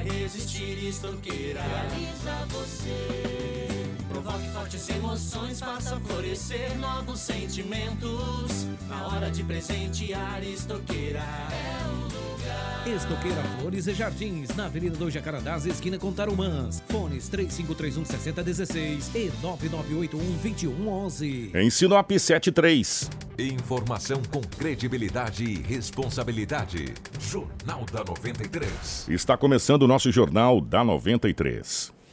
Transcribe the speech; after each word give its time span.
vai 0.00 0.20
resistir, 0.20 0.84
estoqueira. 0.84 1.60
Realiza 1.62 2.46
você. 2.48 3.68
Provoque 4.08 4.48
fortes 4.48 4.88
emoções, 4.88 5.60
faça 5.60 6.00
florescer 6.00 6.76
novos 6.78 7.20
sentimentos. 7.20 8.66
Na 8.88 9.06
hora 9.08 9.30
de 9.30 9.44
presentear, 9.44 10.42
estoqueira. 10.42 11.20
É 11.20 11.96
o. 11.96 11.99
Estoqueira 12.86 13.42
Flores 13.58 13.86
e 13.86 13.94
Jardins, 13.94 14.56
na 14.56 14.64
Avenida 14.64 14.96
do 14.96 15.10
Jacarandás, 15.10 15.66
esquina 15.66 15.98
com 15.98 16.12
Tarumãs. 16.12 16.82
Fones 16.88 17.28
3531 17.28 18.04
6016 18.04 19.14
e 19.14 19.30
9981 19.42 20.18
2111. 20.42 21.50
Em 21.54 21.68
Sinop 21.68 22.10
73. 22.10 23.10
Informação 23.38 24.22
com 24.30 24.40
credibilidade 24.40 25.44
e 25.44 25.60
responsabilidade. 25.60 26.94
Jornal 27.20 27.84
da 27.92 28.02
93. 28.02 29.08
Está 29.08 29.36
começando 29.36 29.82
o 29.82 29.88
nosso 29.88 30.10
Jornal 30.10 30.60
da 30.60 30.82
93. 30.82 31.99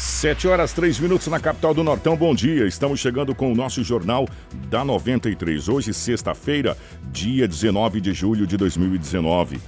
7 0.00 0.48
horas 0.48 0.72
3 0.72 0.98
minutos 0.98 1.26
na 1.26 1.38
capital 1.38 1.74
do 1.74 1.84
Nortão. 1.84 2.16
Bom 2.16 2.34
dia. 2.34 2.66
Estamos 2.66 2.98
chegando 3.00 3.34
com 3.34 3.52
o 3.52 3.54
nosso 3.54 3.84
jornal 3.84 4.26
da 4.70 4.82
93. 4.82 5.68
Hoje, 5.68 5.92
sexta-feira, 5.92 6.74
dia 7.12 7.46
19 7.46 8.00
de 8.00 8.14
julho 8.14 8.46
de 8.46 8.56
2019. 8.56 9.60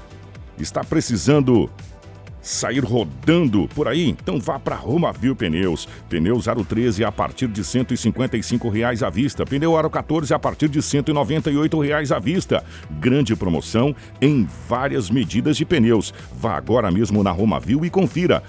Está 0.59 0.83
precisando 0.83 1.71
sair 2.41 2.83
rodando 2.83 3.69
por 3.75 3.87
aí? 3.87 4.09
Então 4.09 4.41
vá 4.41 4.59
para 4.59 4.75
Romavil 4.75 5.37
Pneus. 5.37 5.87
Pneus 6.09 6.49
Aro 6.49 6.65
13 6.65 7.05
a 7.05 7.13
partir 7.13 7.49
de 7.49 7.63
155 7.63 8.71
reais 8.71 9.03
à 9.03 9.11
vista. 9.11 9.45
Pneu 9.45 9.77
Aro 9.77 9.91
14 9.91 10.33
a 10.33 10.39
partir 10.39 10.69
de 10.69 10.81
198 10.81 11.79
reais 11.79 12.11
à 12.11 12.19
vista. 12.19 12.65
Grande 12.91 13.37
promoção 13.37 13.95
em 14.19 14.49
várias 14.67 15.11
medidas 15.11 15.59
de 15.59 15.67
pneus. 15.67 16.13
Vá 16.39 16.57
agora 16.57 16.91
mesmo 16.91 17.23
na 17.23 17.31
Romavil 17.31 17.85
e 17.85 17.91
confira. 17.91 18.43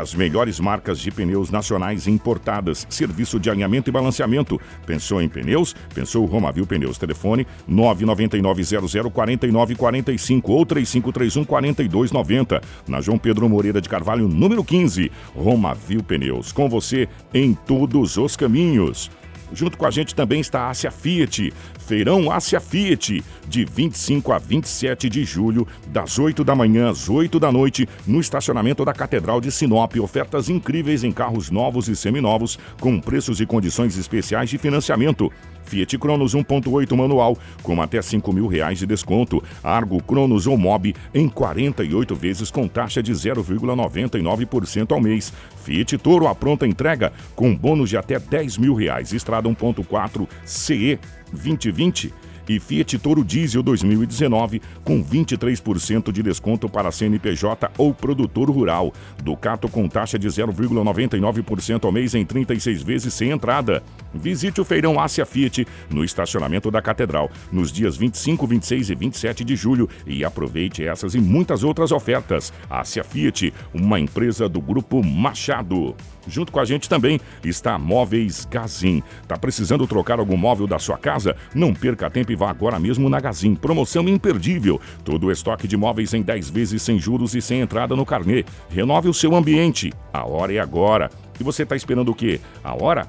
As 0.00 0.14
melhores 0.14 0.58
marcas 0.58 0.98
de 0.98 1.10
pneus 1.10 1.50
nacionais 1.50 2.06
importadas. 2.06 2.86
Serviço 2.88 3.38
de 3.38 3.50
alinhamento 3.50 3.90
e 3.90 3.92
balanceamento. 3.92 4.58
Pensou 4.86 5.20
em 5.20 5.28
pneus? 5.28 5.76
Pensou 5.94 6.24
Romavil 6.24 6.66
Pneus. 6.66 6.96
Telefone 6.96 7.46
999004945 7.68 10.48
ou 10.48 10.64
35314290. 10.64 12.62
Na 12.88 13.02
João 13.02 13.18
Pedro 13.18 13.46
Moreira 13.46 13.78
de 13.78 13.90
Carvalho, 13.90 14.26
número 14.26 14.64
15. 14.64 15.12
Romavil 15.36 16.02
Pneus. 16.02 16.50
Com 16.50 16.66
você 16.66 17.06
em 17.34 17.52
todos 17.52 18.16
os 18.16 18.36
caminhos. 18.36 19.10
Junto 19.52 19.76
com 19.76 19.86
a 19.86 19.90
gente 19.90 20.14
também 20.14 20.40
está 20.40 20.62
a 20.62 20.70
Ásia 20.70 20.90
Fiat. 20.90 21.52
Feirão 21.78 22.30
Ásia 22.30 22.60
Fiat, 22.60 23.22
de 23.48 23.64
25 23.64 24.32
a 24.32 24.38
27 24.38 25.08
de 25.08 25.24
julho, 25.24 25.66
das 25.88 26.18
8 26.18 26.44
da 26.44 26.54
manhã 26.54 26.90
às 26.90 27.08
8 27.08 27.40
da 27.40 27.50
noite, 27.50 27.88
no 28.06 28.20
estacionamento 28.20 28.84
da 28.84 28.92
Catedral 28.92 29.40
de 29.40 29.50
Sinop. 29.50 29.96
Ofertas 29.96 30.48
incríveis 30.48 31.02
em 31.02 31.12
carros 31.12 31.50
novos 31.50 31.88
e 31.88 31.96
seminovos, 31.96 32.58
com 32.80 33.00
preços 33.00 33.40
e 33.40 33.46
condições 33.46 33.96
especiais 33.96 34.50
de 34.50 34.58
financiamento. 34.58 35.32
Fiat 35.70 35.96
Cronos 35.98 36.34
1.8 36.34 36.96
manual, 36.96 37.38
com 37.62 37.80
até 37.80 38.02
5 38.02 38.32
mil 38.32 38.48
reais 38.48 38.80
de 38.80 38.86
desconto. 38.86 39.42
Argo 39.62 40.02
Cronos 40.02 40.48
ou 40.48 40.58
Mob 40.58 40.92
em 41.14 41.28
48 41.28 42.14
vezes 42.16 42.50
com 42.50 42.66
taxa 42.66 43.00
de 43.00 43.12
0,99% 43.12 44.90
ao 44.90 45.00
mês. 45.00 45.32
Fiat 45.62 45.96
Toro 45.98 46.26
a 46.26 46.34
pronta 46.34 46.66
entrega 46.66 47.12
com 47.36 47.54
bônus 47.54 47.90
de 47.90 47.96
até 47.96 48.18
10 48.18 48.58
mil 48.58 48.74
reais. 48.74 49.12
Estrada 49.12 49.48
1.4 49.48 50.26
CE 50.44 50.98
2020 51.32 52.12
e 52.50 52.58
Fiat 52.58 52.98
Toro 52.98 53.24
Diesel 53.24 53.62
2019 53.62 54.60
com 54.82 55.04
23% 55.04 56.10
de 56.10 56.20
desconto 56.20 56.68
para 56.68 56.90
CNPJ 56.90 57.70
ou 57.78 57.94
produtor 57.94 58.50
rural. 58.50 58.92
Ducato 59.22 59.68
com 59.68 59.88
taxa 59.88 60.18
de 60.18 60.26
0,99% 60.26 61.84
ao 61.84 61.92
mês 61.92 62.12
em 62.16 62.26
36 62.26 62.82
vezes 62.82 63.14
sem 63.14 63.30
entrada. 63.30 63.84
Visite 64.12 64.60
o 64.60 64.64
feirão 64.64 64.98
Ásia 64.98 65.24
Fiat 65.24 65.64
no 65.88 66.02
estacionamento 66.04 66.72
da 66.72 66.82
Catedral 66.82 67.30
nos 67.52 67.70
dias 67.70 67.96
25, 67.96 68.44
26 68.48 68.90
e 68.90 68.94
27 68.96 69.44
de 69.44 69.54
julho 69.54 69.88
e 70.04 70.24
aproveite 70.24 70.84
essas 70.84 71.14
e 71.14 71.20
muitas 71.20 71.62
outras 71.62 71.92
ofertas. 71.92 72.52
Ásia 72.68 73.04
Fiat, 73.04 73.54
uma 73.72 74.00
empresa 74.00 74.48
do 74.48 74.60
grupo 74.60 75.04
Machado. 75.04 75.94
Junto 76.26 76.52
com 76.52 76.60
a 76.60 76.64
gente 76.64 76.88
também 76.88 77.20
está 77.44 77.78
Móveis 77.78 78.46
Gazin. 78.50 79.02
Tá 79.26 79.36
precisando 79.36 79.86
trocar 79.86 80.18
algum 80.18 80.36
móvel 80.36 80.66
da 80.66 80.78
sua 80.78 80.98
casa? 80.98 81.36
Não 81.54 81.74
perca 81.74 82.10
tempo 82.10 82.32
e 82.32 82.36
vá 82.36 82.50
agora 82.50 82.78
mesmo 82.78 83.08
na 83.08 83.20
Gazin. 83.20 83.54
Promoção 83.54 84.08
imperdível. 84.08 84.80
Todo 85.04 85.26
o 85.26 85.32
estoque 85.32 85.66
de 85.66 85.76
móveis 85.76 86.14
em 86.14 86.22
10 86.22 86.50
vezes 86.50 86.82
sem 86.82 86.98
juros 86.98 87.34
e 87.34 87.42
sem 87.42 87.60
entrada 87.60 87.96
no 87.96 88.06
carnê. 88.06 88.44
Renove 88.68 89.08
o 89.08 89.14
seu 89.14 89.34
ambiente. 89.34 89.92
A 90.12 90.26
hora 90.26 90.52
é 90.52 90.58
agora. 90.58 91.10
E 91.38 91.44
você 91.44 91.62
está 91.62 91.74
esperando 91.74 92.10
o 92.10 92.14
quê? 92.14 92.40
A 92.62 92.74
hora 92.74 93.06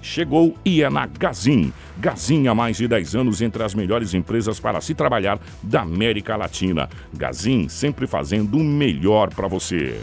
chegou 0.00 0.54
e 0.64 0.82
é 0.82 0.90
na 0.90 1.06
Gazin. 1.06 1.72
Gazin 1.98 2.46
há 2.46 2.54
mais 2.54 2.76
de 2.76 2.86
10 2.86 3.14
anos 3.16 3.40
entre 3.40 3.62
as 3.62 3.74
melhores 3.74 4.14
empresas 4.14 4.60
para 4.60 4.80
se 4.80 4.94
trabalhar 4.94 5.40
da 5.62 5.80
América 5.80 6.36
Latina. 6.36 6.88
Gazin 7.12 7.68
sempre 7.68 8.06
fazendo 8.06 8.58
o 8.58 8.64
melhor 8.64 9.32
para 9.34 9.48
você. 9.48 10.00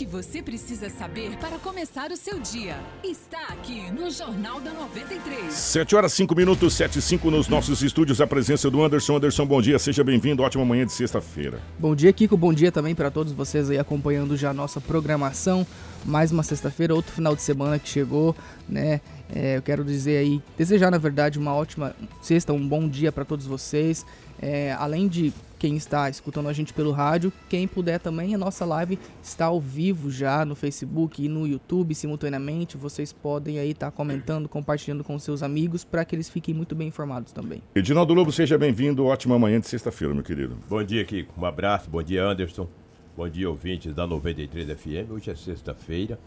Que 0.00 0.06
você 0.06 0.40
precisa 0.40 0.88
saber 0.88 1.36
para 1.36 1.58
começar 1.58 2.10
o 2.10 2.16
seu 2.16 2.40
dia 2.40 2.74
está 3.04 3.48
aqui 3.48 3.90
no 3.90 4.10
Jornal 4.10 4.58
da 4.58 4.72
93. 4.72 5.52
7 5.52 5.94
horas 5.94 6.14
5 6.14 6.34
minutos, 6.34 6.72
7 6.72 6.98
e 6.98 7.02
5 7.02 7.30
nos 7.30 7.48
nossos 7.48 7.82
estúdios. 7.82 8.18
A 8.18 8.26
presença 8.26 8.70
do 8.70 8.82
Anderson. 8.82 9.16
Anderson, 9.16 9.44
bom 9.44 9.60
dia, 9.60 9.78
seja 9.78 10.02
bem-vindo. 10.02 10.42
Ótima 10.42 10.64
manhã 10.64 10.86
de 10.86 10.92
sexta-feira. 10.92 11.60
Bom 11.78 11.94
dia, 11.94 12.10
Kiko. 12.14 12.34
Bom 12.34 12.50
dia 12.50 12.72
também 12.72 12.94
para 12.94 13.10
todos 13.10 13.34
vocês 13.34 13.68
aí 13.68 13.78
acompanhando 13.78 14.38
já 14.38 14.48
a 14.48 14.54
nossa 14.54 14.80
programação. 14.80 15.66
Mais 16.02 16.32
uma 16.32 16.42
sexta-feira, 16.42 16.94
outro 16.94 17.12
final 17.12 17.36
de 17.36 17.42
semana 17.42 17.78
que 17.78 17.86
chegou, 17.86 18.34
né? 18.66 19.02
É, 19.28 19.58
eu 19.58 19.62
quero 19.62 19.84
dizer 19.84 20.16
aí, 20.16 20.42
desejar 20.56 20.90
na 20.90 20.96
verdade 20.96 21.38
uma 21.38 21.54
ótima 21.54 21.94
sexta, 22.22 22.54
um 22.54 22.66
bom 22.66 22.88
dia 22.88 23.12
para 23.12 23.26
todos 23.26 23.44
vocês. 23.44 24.06
É, 24.40 24.72
além 24.78 25.06
de 25.06 25.32
quem 25.58 25.76
está 25.76 26.08
escutando 26.08 26.48
a 26.48 26.52
gente 26.54 26.72
pelo 26.72 26.90
rádio, 26.90 27.30
quem 27.48 27.68
puder 27.68 28.00
também, 28.00 28.34
a 28.34 28.38
nossa 28.38 28.64
live 28.64 28.98
está 29.22 29.44
ao 29.46 29.60
vivo 29.60 30.10
já 30.10 30.42
no 30.46 30.56
Facebook 30.56 31.22
e 31.22 31.28
no 31.28 31.46
YouTube 31.46 31.94
simultaneamente. 31.94 32.78
Vocês 32.78 33.12
podem 33.12 33.58
aí 33.58 33.72
estar 33.72 33.90
comentando, 33.90 34.48
compartilhando 34.48 35.04
com 35.04 35.18
seus 35.18 35.42
amigos 35.42 35.84
para 35.84 36.02
que 36.04 36.16
eles 36.16 36.30
fiquem 36.30 36.54
muito 36.54 36.74
bem 36.74 36.88
informados 36.88 37.32
também. 37.32 37.62
Edinaldo 37.74 38.14
Lobo, 38.14 38.32
seja 38.32 38.56
bem-vindo. 38.56 39.04
Ótima 39.04 39.38
manhã 39.38 39.60
de 39.60 39.68
sexta-feira, 39.68 40.14
meu 40.14 40.24
querido. 40.24 40.56
Bom 40.68 40.82
dia, 40.82 41.04
Kiko. 41.04 41.38
Um 41.38 41.44
abraço. 41.44 41.90
Bom 41.90 42.02
dia, 42.02 42.24
Anderson. 42.24 42.66
Bom 43.14 43.28
dia, 43.28 43.50
ouvintes 43.50 43.92
da 43.92 44.06
93 44.06 44.68
FM. 44.68 45.10
Hoje 45.10 45.30
é 45.30 45.34
sexta-feira, 45.34 46.18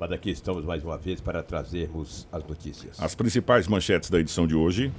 mas 0.00 0.10
aqui 0.10 0.30
estamos 0.30 0.64
mais 0.64 0.82
uma 0.82 0.98
vez 0.98 1.20
para 1.20 1.44
trazermos 1.44 2.26
as 2.32 2.42
notícias. 2.42 3.00
As 3.00 3.14
principais 3.14 3.68
manchetes 3.68 4.10
da 4.10 4.18
edição 4.18 4.48
de 4.48 4.56
hoje. 4.56 4.92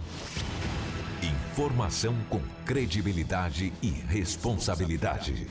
Informação 1.52 2.16
com 2.30 2.40
credibilidade 2.66 3.74
e 3.84 3.90
responsabilidade. 3.90 5.48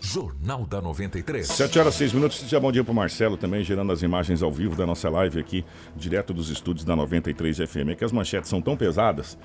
Jornal 0.00 0.64
da 0.64 0.80
93. 0.80 1.44
7 1.44 1.76
horas 1.76 1.96
6 1.96 2.12
minutos. 2.12 2.38
Seja 2.38 2.60
bom 2.60 2.70
dia 2.70 2.84
para 2.84 2.94
Marcelo 2.94 3.36
também, 3.36 3.64
gerando 3.64 3.90
as 3.90 4.00
imagens 4.00 4.44
ao 4.44 4.52
vivo 4.52 4.76
da 4.76 4.86
nossa 4.86 5.10
live 5.10 5.40
aqui, 5.40 5.64
direto 5.96 6.32
dos 6.32 6.50
estúdios 6.50 6.84
da 6.84 6.94
93 6.94 7.56
FM. 7.56 7.88
É 7.90 7.94
que 7.96 8.04
as 8.04 8.12
manchetes 8.12 8.48
são 8.48 8.62
tão 8.62 8.76
pesadas 8.76 9.36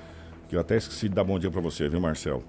que 0.48 0.54
eu 0.54 0.60
até 0.60 0.76
esqueci 0.76 1.08
de 1.08 1.14
dar 1.16 1.24
bom 1.24 1.40
dia 1.40 1.50
para 1.50 1.60
você, 1.60 1.88
viu, 1.88 2.00
Marcelo? 2.00 2.44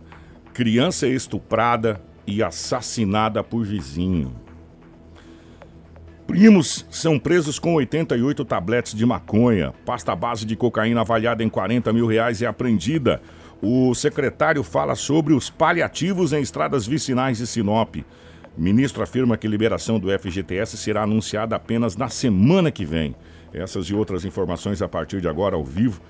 Criança 0.53 1.07
estuprada 1.07 2.00
e 2.27 2.44
assassinada 2.44 3.44
por 3.44 3.65
vizinho. 3.65 4.36
Primos 6.27 6.86
são 6.92 7.18
presos 7.18 7.57
com 7.57 7.74
88 7.75 8.44
tabletes 8.44 8.94
de 8.94 9.06
maconha. 9.06 9.74
Pasta 9.86 10.13
base 10.13 10.45
de 10.45 10.57
cocaína 10.57 11.00
avaliada 11.01 11.42
em 11.42 11.48
40 11.48 11.94
mil 11.94 12.06
reais 12.06 12.42
é 12.42 12.45
apreendida. 12.45 13.21
O 13.62 13.95
secretário 13.95 14.63
fala 14.63 14.95
sobre 14.95 15.33
os 15.33 15.50
paliativos 15.50 16.31
em 16.31 16.42
estradas 16.42 16.86
vicinais 16.86 17.39
de 17.39 17.48
Sinop. 17.48 17.95
Ministro 18.56 19.04
afirma 19.04 19.38
que 19.38 19.48
liberação 19.48 20.00
do 20.00 20.09
FGTS 20.09 20.77
será 20.77 21.04
anunciada 21.04 21.56
apenas 21.56 21.95
na 21.95 22.09
semana 22.09 22.71
que 22.71 22.86
vem. 22.86 23.15
Essas 23.54 23.86
e 23.88 23.94
outras 23.94 24.25
informações 24.25 24.81
a 24.81 24.88
partir 24.88 25.21
de 25.21 25.27
agora 25.27 25.56
ao 25.56 25.63
vivo 25.63 26.01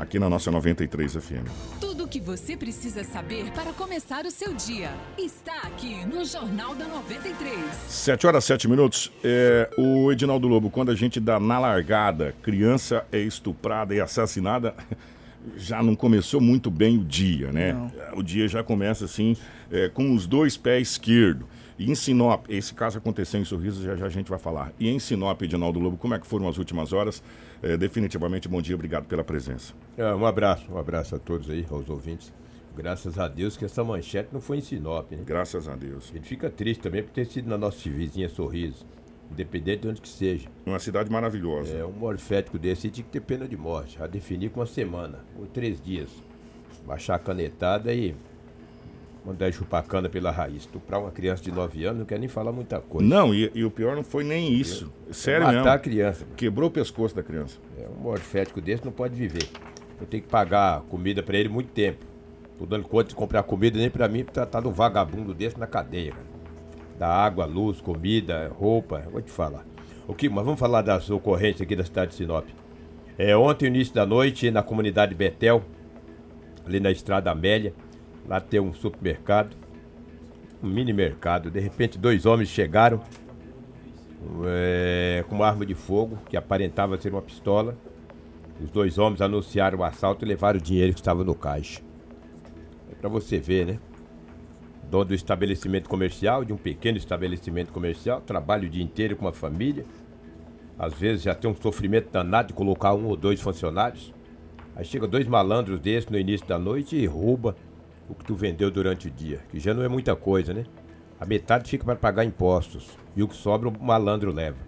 aqui 0.00 0.18
na 0.18 0.30
nossa 0.30 0.50
93 0.50 1.14
FM. 1.14 1.46
Tudo 1.78 2.04
o 2.04 2.08
que 2.08 2.18
você 2.18 2.56
precisa 2.56 3.04
saber 3.04 3.50
para 3.52 3.72
começar 3.74 4.24
o 4.24 4.30
seu 4.30 4.54
dia 4.54 4.90
está 5.18 5.58
aqui 5.64 6.06
no 6.06 6.24
Jornal 6.24 6.74
da 6.74 6.88
93. 6.88 7.58
7 7.86 8.26
horas 8.26 8.44
7 8.44 8.66
minutos. 8.66 9.12
É, 9.22 9.68
o 9.76 10.10
Edinaldo 10.10 10.48
Lobo, 10.48 10.70
quando 10.70 10.90
a 10.90 10.94
gente 10.94 11.20
dá 11.20 11.38
na 11.38 11.58
largada, 11.58 12.34
criança 12.42 13.04
é 13.12 13.18
estuprada 13.18 13.94
e 13.94 14.00
assassinada, 14.00 14.74
já 15.56 15.82
não 15.82 15.94
começou 15.94 16.40
muito 16.40 16.70
bem 16.70 16.98
o 16.98 17.04
dia, 17.04 17.52
né? 17.52 17.72
Não. 17.72 18.18
O 18.18 18.22
dia 18.22 18.46
já 18.48 18.62
começa 18.62 19.04
assim, 19.04 19.36
é, 19.70 19.88
com 19.88 20.14
os 20.14 20.26
dois 20.26 20.56
pés 20.56 20.92
esquerdos. 20.92 21.46
E 21.78 21.90
em 21.90 21.94
Sinop, 21.94 22.44
esse 22.48 22.74
caso 22.74 22.98
aconteceu 22.98 23.40
em 23.40 23.44
Sorriso, 23.44 23.82
já 23.82 23.96
já 23.96 24.04
a 24.04 24.08
gente 24.10 24.28
vai 24.28 24.38
falar. 24.38 24.70
E 24.78 24.88
em 24.90 24.98
Sinop, 24.98 25.40
Edinaldo 25.40 25.80
Lobo, 25.80 25.96
como 25.96 26.14
é 26.14 26.18
que 26.18 26.26
foram 26.26 26.46
as 26.46 26.58
últimas 26.58 26.92
horas? 26.92 27.22
É, 27.62 27.76
definitivamente, 27.76 28.48
bom 28.48 28.60
dia, 28.60 28.74
obrigado 28.74 29.06
pela 29.06 29.24
presença. 29.24 29.72
É, 29.96 30.14
um 30.14 30.26
abraço, 30.26 30.70
um 30.70 30.78
abraço 30.78 31.16
a 31.16 31.18
todos 31.18 31.48
aí, 31.48 31.64
aos 31.70 31.88
ouvintes. 31.88 32.32
Graças 32.76 33.18
a 33.18 33.28
Deus 33.28 33.56
que 33.56 33.64
essa 33.64 33.82
manchete 33.82 34.28
não 34.32 34.40
foi 34.40 34.58
em 34.58 34.60
Sinop, 34.60 35.10
né? 35.10 35.22
Graças 35.24 35.68
a 35.68 35.74
Deus. 35.74 36.10
Ele 36.14 36.24
fica 36.24 36.50
triste 36.50 36.82
também 36.82 37.02
por 37.02 37.12
ter 37.12 37.24
sido 37.24 37.48
na 37.48 37.56
nossa 37.56 37.88
vizinha 37.88 38.28
Sorriso, 38.28 38.86
independente 39.30 39.82
de 39.82 39.88
onde 39.88 40.00
que 40.00 40.08
seja. 40.08 40.48
Uma 40.66 40.78
cidade 40.78 41.10
maravilhosa. 41.10 41.76
É, 41.76 41.84
um 41.84 41.92
morfético 41.92 42.58
desse 42.58 42.90
tinha 42.90 43.04
que 43.04 43.10
ter 43.10 43.20
pena 43.20 43.46
de 43.46 43.56
morte, 43.56 44.02
a 44.02 44.06
definir 44.06 44.50
com 44.50 44.60
uma 44.60 44.66
semana, 44.66 45.20
ou 45.38 45.46
três 45.46 45.80
dias. 45.80 46.10
Baixar 46.86 47.16
a 47.16 47.18
canetada 47.18 47.92
e 47.92 48.14
mandar 49.24 49.52
chupar 49.52 49.80
a 49.80 49.82
cana 49.86 50.08
pela 50.08 50.30
raiz. 50.30 50.62
Estuprar 50.62 51.00
uma 51.00 51.10
criança 51.10 51.42
de 51.42 51.52
9 51.52 51.84
anos 51.84 51.98
não 52.00 52.06
quer 52.06 52.18
nem 52.18 52.28
falar 52.28 52.52
muita 52.52 52.80
coisa. 52.80 53.06
Não, 53.06 53.34
e, 53.34 53.50
e 53.54 53.64
o 53.64 53.70
pior 53.70 53.94
não 53.94 54.02
foi 54.02 54.24
nem 54.24 54.52
isso. 54.52 54.90
Sério 55.12 55.46
Matar 55.46 55.60
a 55.60 55.64
mesmo. 55.64 55.78
criança. 55.80 56.26
Quebrou 56.36 56.68
o 56.68 56.72
pescoço 56.72 57.14
da 57.14 57.22
criança. 57.22 57.58
É, 57.78 57.86
um 57.88 58.02
morfético 58.02 58.60
desse 58.60 58.84
não 58.84 58.92
pode 58.92 59.14
viver. 59.14 59.48
Eu 60.00 60.06
tenho 60.06 60.22
que 60.22 60.28
pagar 60.28 60.80
comida 60.82 61.22
pra 61.22 61.36
ele 61.36 61.48
muito 61.48 61.68
tempo. 61.68 62.06
Tô 62.58 62.64
dando 62.66 62.84
conta 62.84 63.08
de 63.10 63.14
comprar 63.14 63.42
comida 63.42 63.78
nem 63.78 63.90
pra 63.90 64.08
mim, 64.08 64.24
pra 64.24 64.32
tratar 64.32 64.60
de 64.60 64.68
um 64.68 64.72
vagabundo 64.72 65.32
desse 65.34 65.58
na 65.58 65.66
cadeia, 65.66 66.12
cara. 66.12 66.29
Da 67.00 67.08
água, 67.08 67.46
luz, 67.46 67.80
comida, 67.80 68.52
roupa, 68.54 69.02
vou 69.10 69.22
te 69.22 69.30
falar. 69.30 69.64
O 70.06 70.12
que, 70.12 70.28
mas 70.28 70.44
vamos 70.44 70.60
falar 70.60 70.82
das 70.82 71.08
ocorrências 71.08 71.62
aqui 71.62 71.74
da 71.74 71.82
cidade 71.82 72.10
de 72.10 72.16
Sinop. 72.18 72.46
É, 73.16 73.34
ontem, 73.34 73.68
início 73.68 73.94
da 73.94 74.04
noite, 74.04 74.50
na 74.50 74.62
comunidade 74.62 75.14
Betel, 75.14 75.62
ali 76.66 76.78
na 76.78 76.90
Estrada 76.90 77.30
Amélia, 77.30 77.72
lá 78.28 78.38
tem 78.38 78.60
um 78.60 78.74
supermercado, 78.74 79.56
um 80.62 80.68
mini 80.68 80.92
mercado. 80.92 81.50
De 81.50 81.58
repente, 81.58 81.96
dois 81.96 82.26
homens 82.26 82.50
chegaram 82.50 83.00
é, 84.44 85.24
com 85.26 85.36
uma 85.36 85.46
arma 85.46 85.64
de 85.64 85.74
fogo, 85.74 86.18
que 86.28 86.36
aparentava 86.36 87.00
ser 87.00 87.14
uma 87.14 87.22
pistola. 87.22 87.78
Os 88.62 88.70
dois 88.70 88.98
homens 88.98 89.22
anunciaram 89.22 89.78
o 89.78 89.84
assalto 89.84 90.22
e 90.22 90.28
levaram 90.28 90.58
o 90.58 90.62
dinheiro 90.62 90.92
que 90.92 91.00
estava 91.00 91.24
no 91.24 91.34
caixa. 91.34 91.80
É 92.92 92.94
pra 92.94 93.08
você 93.08 93.38
ver, 93.38 93.64
né? 93.64 93.78
Dono 94.90 95.04
do 95.04 95.14
estabelecimento 95.14 95.88
comercial, 95.88 96.44
de 96.44 96.52
um 96.52 96.56
pequeno 96.56 96.98
estabelecimento 96.98 97.72
comercial, 97.72 98.20
trabalha 98.20 98.66
o 98.66 98.68
dia 98.68 98.82
inteiro 98.82 99.14
com 99.14 99.24
uma 99.24 99.32
família. 99.32 99.86
Às 100.76 100.94
vezes 100.94 101.22
já 101.22 101.32
tem 101.32 101.48
um 101.48 101.54
sofrimento 101.54 102.10
danado 102.10 102.48
de 102.48 102.54
colocar 102.54 102.92
um 102.94 103.06
ou 103.06 103.16
dois 103.16 103.40
funcionários. 103.40 104.12
Aí 104.74 104.84
chega 104.84 105.06
dois 105.06 105.28
malandros 105.28 105.78
desses 105.78 106.10
no 106.10 106.18
início 106.18 106.44
da 106.44 106.58
noite 106.58 106.96
e 106.96 107.06
rouba 107.06 107.54
o 108.08 108.14
que 108.16 108.24
tu 108.24 108.34
vendeu 108.34 108.68
durante 108.68 109.06
o 109.06 109.10
dia, 109.10 109.40
que 109.48 109.60
já 109.60 109.72
não 109.72 109.84
é 109.84 109.88
muita 109.88 110.16
coisa, 110.16 110.52
né? 110.52 110.64
A 111.20 111.24
metade 111.24 111.70
fica 111.70 111.84
para 111.84 111.94
pagar 111.94 112.24
impostos 112.24 112.98
e 113.14 113.22
o 113.22 113.28
que 113.28 113.36
sobra 113.36 113.68
o 113.68 113.82
malandro 113.84 114.32
leva. 114.32 114.58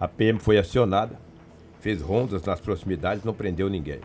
A 0.00 0.08
PM 0.08 0.38
foi 0.38 0.56
acionada, 0.56 1.18
fez 1.80 2.00
rondas 2.00 2.42
nas 2.42 2.60
proximidades, 2.60 3.22
não 3.22 3.34
prendeu 3.34 3.68
ninguém. 3.68 4.00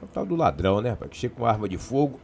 É 0.00 0.04
o 0.04 0.06
tal 0.06 0.24
do 0.24 0.36
ladrão, 0.36 0.80
né, 0.80 0.90
rapaz? 0.90 1.10
Que 1.10 1.16
chega 1.16 1.34
com 1.34 1.44
arma 1.44 1.68
de 1.68 1.76
fogo, 1.76 2.20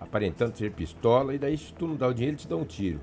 aparentando 0.00 0.56
ser 0.56 0.70
pistola, 0.72 1.34
e 1.34 1.38
daí 1.38 1.56
se 1.56 1.72
tu 1.72 1.86
não 1.86 1.96
dá 1.96 2.06
o 2.08 2.14
dinheiro, 2.14 2.34
ele 2.36 2.42
te 2.42 2.48
dá 2.48 2.56
um 2.56 2.64
tiro. 2.64 3.00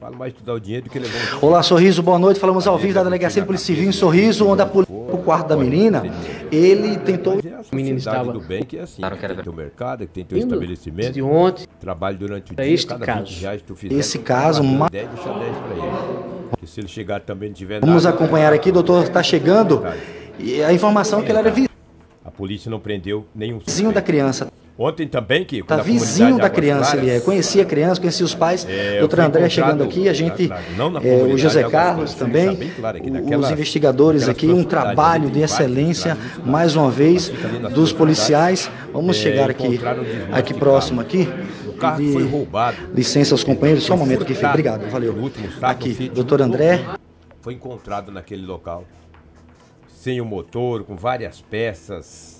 Fala 0.00 0.16
mais 0.16 0.32
tu 0.32 0.42
dá 0.42 0.54
o 0.54 0.58
dinheiro 0.60 0.84
do 0.84 0.90
que 0.90 0.98
levar 0.98 1.14
um 1.18 1.26
tiro. 1.26 1.38
Olá, 1.46 1.62
Sorriso, 1.62 2.02
boa 2.02 2.18
noite. 2.18 2.40
Falamos 2.40 2.66
ao 2.66 2.78
vivo 2.78 2.94
da 2.94 3.04
Delegacia 3.04 3.42
de 3.42 3.46
Polícia 3.46 3.66
Civil 3.66 3.88
em 3.88 3.92
Sorriso, 3.92 4.46
onde 4.48 4.62
a 4.62 4.66
polícia 4.66 4.94
pro 4.94 5.18
quarto 5.18 5.48
da 5.48 5.56
menina, 5.56 6.02
ele 6.50 6.96
tentou... 6.98 7.34
É 7.44 7.54
a 7.54 7.60
O 7.70 7.76
menino 7.76 7.98
estava- 7.98 8.32
do 8.32 8.40
bem 8.40 8.62
que 8.64 8.78
é 8.78 8.82
assim, 8.82 9.02
que 9.02 9.26
tem 9.28 9.36
teu 9.36 9.52
mercado, 9.52 10.06
que 10.06 10.12
tem 10.12 10.24
teu 10.24 10.38
estabelecimento, 10.38 11.12
de 11.12 11.22
ontem, 11.22 11.66
trabalho 11.78 12.16
durante 12.16 12.52
o 12.52 12.56
dia, 12.56 12.66
este 12.66 12.86
cada 12.86 13.04
caso. 13.04 13.26
20 13.26 13.40
reais 13.42 13.60
que 13.60 13.66
tu 13.66 13.76
fizer, 13.76 13.94
Esse 13.94 14.18
caso, 14.20 14.62
paga 14.62 14.74
ma- 14.78 14.88
10, 14.88 15.08
deixa 15.10 15.28
10 15.38 15.56
pra 15.58 15.76
ele. 15.76 16.30
Que 16.58 16.66
se 16.66 16.80
ele 16.80 16.88
chegar 16.88 17.20
também 17.20 17.50
não 17.50 17.54
tiver 17.56 17.80
Vamos 17.80 18.04
nada, 18.04 18.16
acompanhar 18.16 18.52
aqui, 18.54 18.72
doutor 18.72 19.04
está 19.04 19.22
chegando, 19.22 19.82
e 20.38 20.62
a 20.62 20.72
informação 20.72 21.20
é 21.20 21.22
que 21.22 21.30
ele 21.30 21.38
era 21.38 21.52
A 22.24 22.30
polícia 22.30 22.70
não 22.70 22.80
prendeu 22.80 23.26
nenhum 23.34 23.58
vizinho 23.58 23.92
da 23.92 24.00
criança. 24.00 24.50
Ontem 24.82 25.06
também, 25.06 25.44
que 25.44 25.62
Tá 25.62 25.74
a 25.74 25.82
vizinho 25.82 26.38
da 26.38 26.48
criança, 26.48 26.96
ele 26.96 27.10
é. 27.10 27.20
Conhecia 27.20 27.64
a 27.64 27.66
criança, 27.66 28.00
conhecia 28.00 28.24
os 28.24 28.34
pais. 28.34 28.66
É, 28.66 28.98
Doutor 29.00 29.20
André 29.20 29.46
chegando 29.50 29.84
aqui, 29.84 30.08
a 30.08 30.12
gente, 30.14 30.48
na- 30.48 30.88
na- 30.88 31.04
é, 31.04 31.22
o 31.22 31.36
José 31.36 31.68
Carlos 31.68 32.14
também, 32.14 32.56
claro 32.80 32.96
aqui, 32.96 33.10
os 33.10 33.50
investigadores 33.50 34.26
aqui, 34.26 34.46
um 34.46 34.64
trabalho 34.64 35.24
ali, 35.24 35.32
de 35.34 35.40
excelência, 35.42 36.16
mais 36.46 36.74
uma 36.76 36.90
vez, 36.90 37.30
ali 37.44 37.74
dos 37.74 37.92
policiais. 37.92 38.70
Vamos 38.90 39.18
É, 39.18 39.20
chegar 39.20 39.50
aqui, 39.50 39.78
aqui 40.32 40.54
próximo, 40.54 41.02
aqui. 41.02 41.28
O 41.66 41.74
carro 41.74 41.98
que 41.98 42.06
De- 42.06 42.12
foi 42.14 42.26
roubado. 42.26 42.76
Licença 42.94 43.34
aos 43.34 43.44
companheiros, 43.44 43.84
só 43.84 43.92
um 43.92 43.98
momento 43.98 44.22
aqui. 44.22 44.32
Obrigado, 44.46 44.88
valeu. 44.90 45.14
Aqui, 45.60 46.08
doutor 46.08 46.38
do 46.38 46.44
André. 46.44 46.80
Foi 47.42 47.52
encontrado 47.52 48.10
naquele 48.10 48.46
local. 48.46 48.84
Sem 49.88 50.22
o 50.22 50.24
motor, 50.24 50.84
com 50.84 50.96
várias 50.96 51.42
peças 51.42 52.39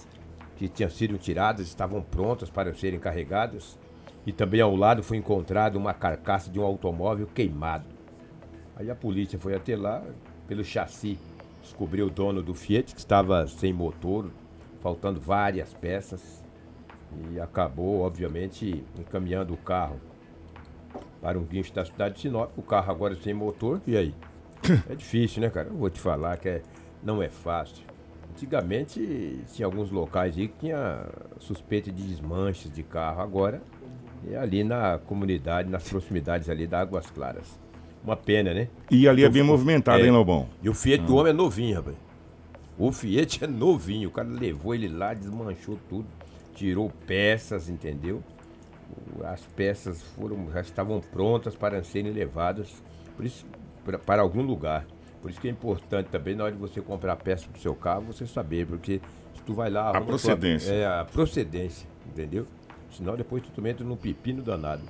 que 0.60 0.68
tinham 0.68 0.90
sido 0.90 1.16
tiradas, 1.16 1.66
estavam 1.66 2.02
prontas 2.02 2.50
para 2.50 2.74
serem 2.74 3.00
carregadas. 3.00 3.78
E 4.26 4.30
também 4.30 4.60
ao 4.60 4.76
lado 4.76 5.02
foi 5.02 5.16
encontrado 5.16 5.76
uma 5.76 5.94
carcaça 5.94 6.50
de 6.50 6.60
um 6.60 6.62
automóvel 6.62 7.26
queimado. 7.34 7.86
Aí 8.76 8.90
a 8.90 8.94
polícia 8.94 9.38
foi 9.38 9.54
até 9.54 9.74
lá, 9.74 10.02
pelo 10.46 10.62
chassi, 10.62 11.18
descobriu 11.62 12.08
o 12.08 12.10
dono 12.10 12.42
do 12.42 12.52
Fiat, 12.52 12.92
que 12.92 13.00
estava 13.00 13.46
sem 13.46 13.72
motor, 13.72 14.30
faltando 14.82 15.18
várias 15.18 15.72
peças. 15.72 16.44
E 17.32 17.40
acabou, 17.40 18.02
obviamente, 18.02 18.84
encaminhando 18.98 19.54
o 19.54 19.56
carro 19.56 19.98
para 21.22 21.38
um 21.38 21.44
guincho 21.44 21.72
da 21.72 21.86
cidade 21.86 22.16
de 22.16 22.20
Sinop. 22.20 22.50
O 22.58 22.62
carro 22.62 22.90
agora 22.92 23.16
sem 23.16 23.32
motor, 23.32 23.80
e 23.86 23.96
aí? 23.96 24.14
É 24.90 24.94
difícil, 24.94 25.40
né, 25.40 25.48
cara? 25.48 25.68
Eu 25.68 25.74
vou 25.76 25.88
te 25.88 25.98
falar 25.98 26.36
que 26.36 26.50
é- 26.50 26.62
não 27.02 27.22
é 27.22 27.30
fácil. 27.30 27.89
Antigamente 28.40 29.38
tinha 29.52 29.66
alguns 29.66 29.90
locais 29.90 30.34
aí 30.34 30.48
que 30.48 30.60
tinha 30.60 31.04
suspeita 31.38 31.92
de 31.92 32.02
desmanches 32.02 32.72
de 32.72 32.82
carro. 32.82 33.20
Agora 33.20 33.60
é 34.26 34.34
ali 34.38 34.64
na 34.64 34.98
comunidade, 34.98 35.69
nas 35.69 35.87
proximidades 35.87 36.48
ali 36.48 36.66
da 36.66 36.81
Águas 36.81 37.10
Claras. 37.10 37.58
Uma 38.02 38.16
pena, 38.16 38.54
né? 38.54 38.69
E 38.90 39.06
ali 39.06 39.25
é 39.25 39.28
bem 39.28 39.42
movimentado, 39.42 40.02
é. 40.02 40.06
hein, 40.06 40.10
Lobão? 40.10 40.48
E 40.62 40.70
o 40.70 40.75
Fiat 40.75 41.04
do 41.04 41.16
homem 41.16 41.32
é 41.32 41.35
novinho, 41.35 41.76
rapaz. 41.76 41.97
O 42.78 42.90
Fiat 42.90 43.44
é 43.44 43.47
novinho. 43.47 44.09
O 44.09 44.12
cara 44.12 44.26
levou 44.26 44.75
ele 44.75 44.88
lá, 44.88 45.12
desmanchou 45.12 45.78
tudo, 45.87 46.06
tirou 46.54 46.90
peças, 47.06 47.68
entendeu? 47.68 48.23
As 49.23 49.42
peças 49.54 50.00
foram, 50.16 50.50
já 50.50 50.62
estavam 50.62 50.99
prontas 50.99 51.54
para 51.54 51.85
serem 51.85 52.11
levadas 52.11 52.82
isso, 53.20 53.44
pra- 53.85 53.99
para 53.99 54.23
algum 54.23 54.40
lugar. 54.40 54.87
Por 55.22 55.30
isso 55.30 55.40
que 55.40 55.48
é 55.48 55.50
importante 55.50 56.06
também, 56.08 56.34
na 56.34 56.44
hora 56.44 56.52
de 56.52 56.58
você 56.58 56.80
comprar 56.80 57.14
peça 57.16 57.46
para 57.48 57.58
o 57.58 57.60
seu 57.60 57.74
carro, 57.74 58.02
você 58.02 58.26
saber, 58.26 58.66
porque 58.66 59.00
se 59.36 59.42
tu 59.44 59.52
vai 59.52 59.70
lá... 59.70 59.90
tua- 59.92 60.00
procedência. 60.02 60.72
é, 60.72 60.86
a 60.86 61.04
procedência, 61.04 61.86
entendeu? 62.06 62.46
Senão 62.90 63.16
depois 63.16 63.42
tu 63.42 63.66
entra 63.66 63.84
num 63.84 63.96
pepino 63.96 64.42
danado. 64.42 64.82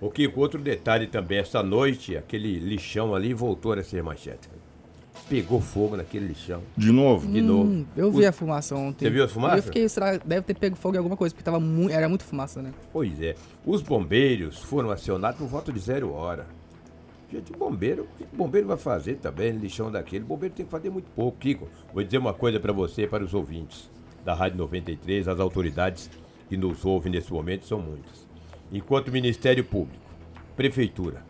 O 0.00 0.10
Kiko, 0.10 0.40
outro 0.40 0.60
detalhe 0.60 1.06
também, 1.06 1.38
essa 1.38 1.62
noite, 1.62 2.16
aquele 2.16 2.58
lixão 2.58 3.14
ali 3.14 3.32
voltou 3.34 3.72
a 3.72 3.82
ser 3.82 4.02
manchete. 4.02 4.48
Pegou 5.28 5.60
fogo 5.60 5.96
naquele 5.96 6.26
lixão. 6.28 6.62
De 6.76 6.90
novo? 6.92 7.26
De 7.30 7.40
novo. 7.40 7.68
Hum, 7.70 7.86
eu 7.96 8.10
vi 8.10 8.24
a 8.24 8.32
fumaça 8.32 8.74
ontem. 8.76 9.04
Você 9.06 9.10
viu 9.10 9.24
a 9.24 9.28
fumaça? 9.28 9.56
Eu 9.58 9.62
fiquei, 9.64 9.88
será, 9.88 10.16
deve 10.16 10.42
ter 10.42 10.54
pego 10.54 10.76
fogo 10.76 10.94
em 10.94 10.98
alguma 10.98 11.16
coisa, 11.16 11.34
porque 11.34 11.44
tava 11.44 11.58
mu 11.60 11.90
era 11.90 12.08
muito 12.08 12.24
fumaça, 12.24 12.62
né? 12.62 12.72
Pois 12.92 13.20
é. 13.20 13.34
Os 13.66 13.82
bombeiros 13.82 14.58
foram 14.62 14.90
acionados 14.90 15.38
por 15.38 15.48
volta 15.48 15.72
de 15.72 15.78
zero 15.80 16.12
hora. 16.12 16.46
Gente, 17.30 17.52
bombeiro, 17.52 18.04
o 18.04 18.16
que 18.16 18.24
o 18.24 18.36
bombeiro 18.36 18.66
vai 18.66 18.78
fazer 18.78 19.16
também, 19.16 19.52
lixão 19.52 19.92
daquele? 19.92 20.24
O 20.24 20.28
bombeiro 20.28 20.54
tem 20.54 20.64
que 20.64 20.70
fazer 20.72 20.88
muito 20.88 21.10
pouco. 21.10 21.36
Kiko, 21.38 21.68
vou 21.92 22.02
dizer 22.02 22.16
uma 22.16 22.32
coisa 22.32 22.58
para 22.58 22.72
você 22.72 23.02
e 23.02 23.06
para 23.06 23.22
os 23.22 23.34
ouvintes 23.34 23.90
da 24.24 24.34
Rádio 24.34 24.58
93, 24.58 25.28
as 25.28 25.38
autoridades 25.38 26.10
que 26.48 26.56
nos 26.56 26.84
ouvem 26.84 27.12
nesse 27.12 27.30
momento 27.30 27.66
são 27.66 27.78
muitas. 27.78 28.26
Enquanto 28.72 29.12
Ministério 29.12 29.62
Público, 29.64 30.02
Prefeitura, 30.56 31.22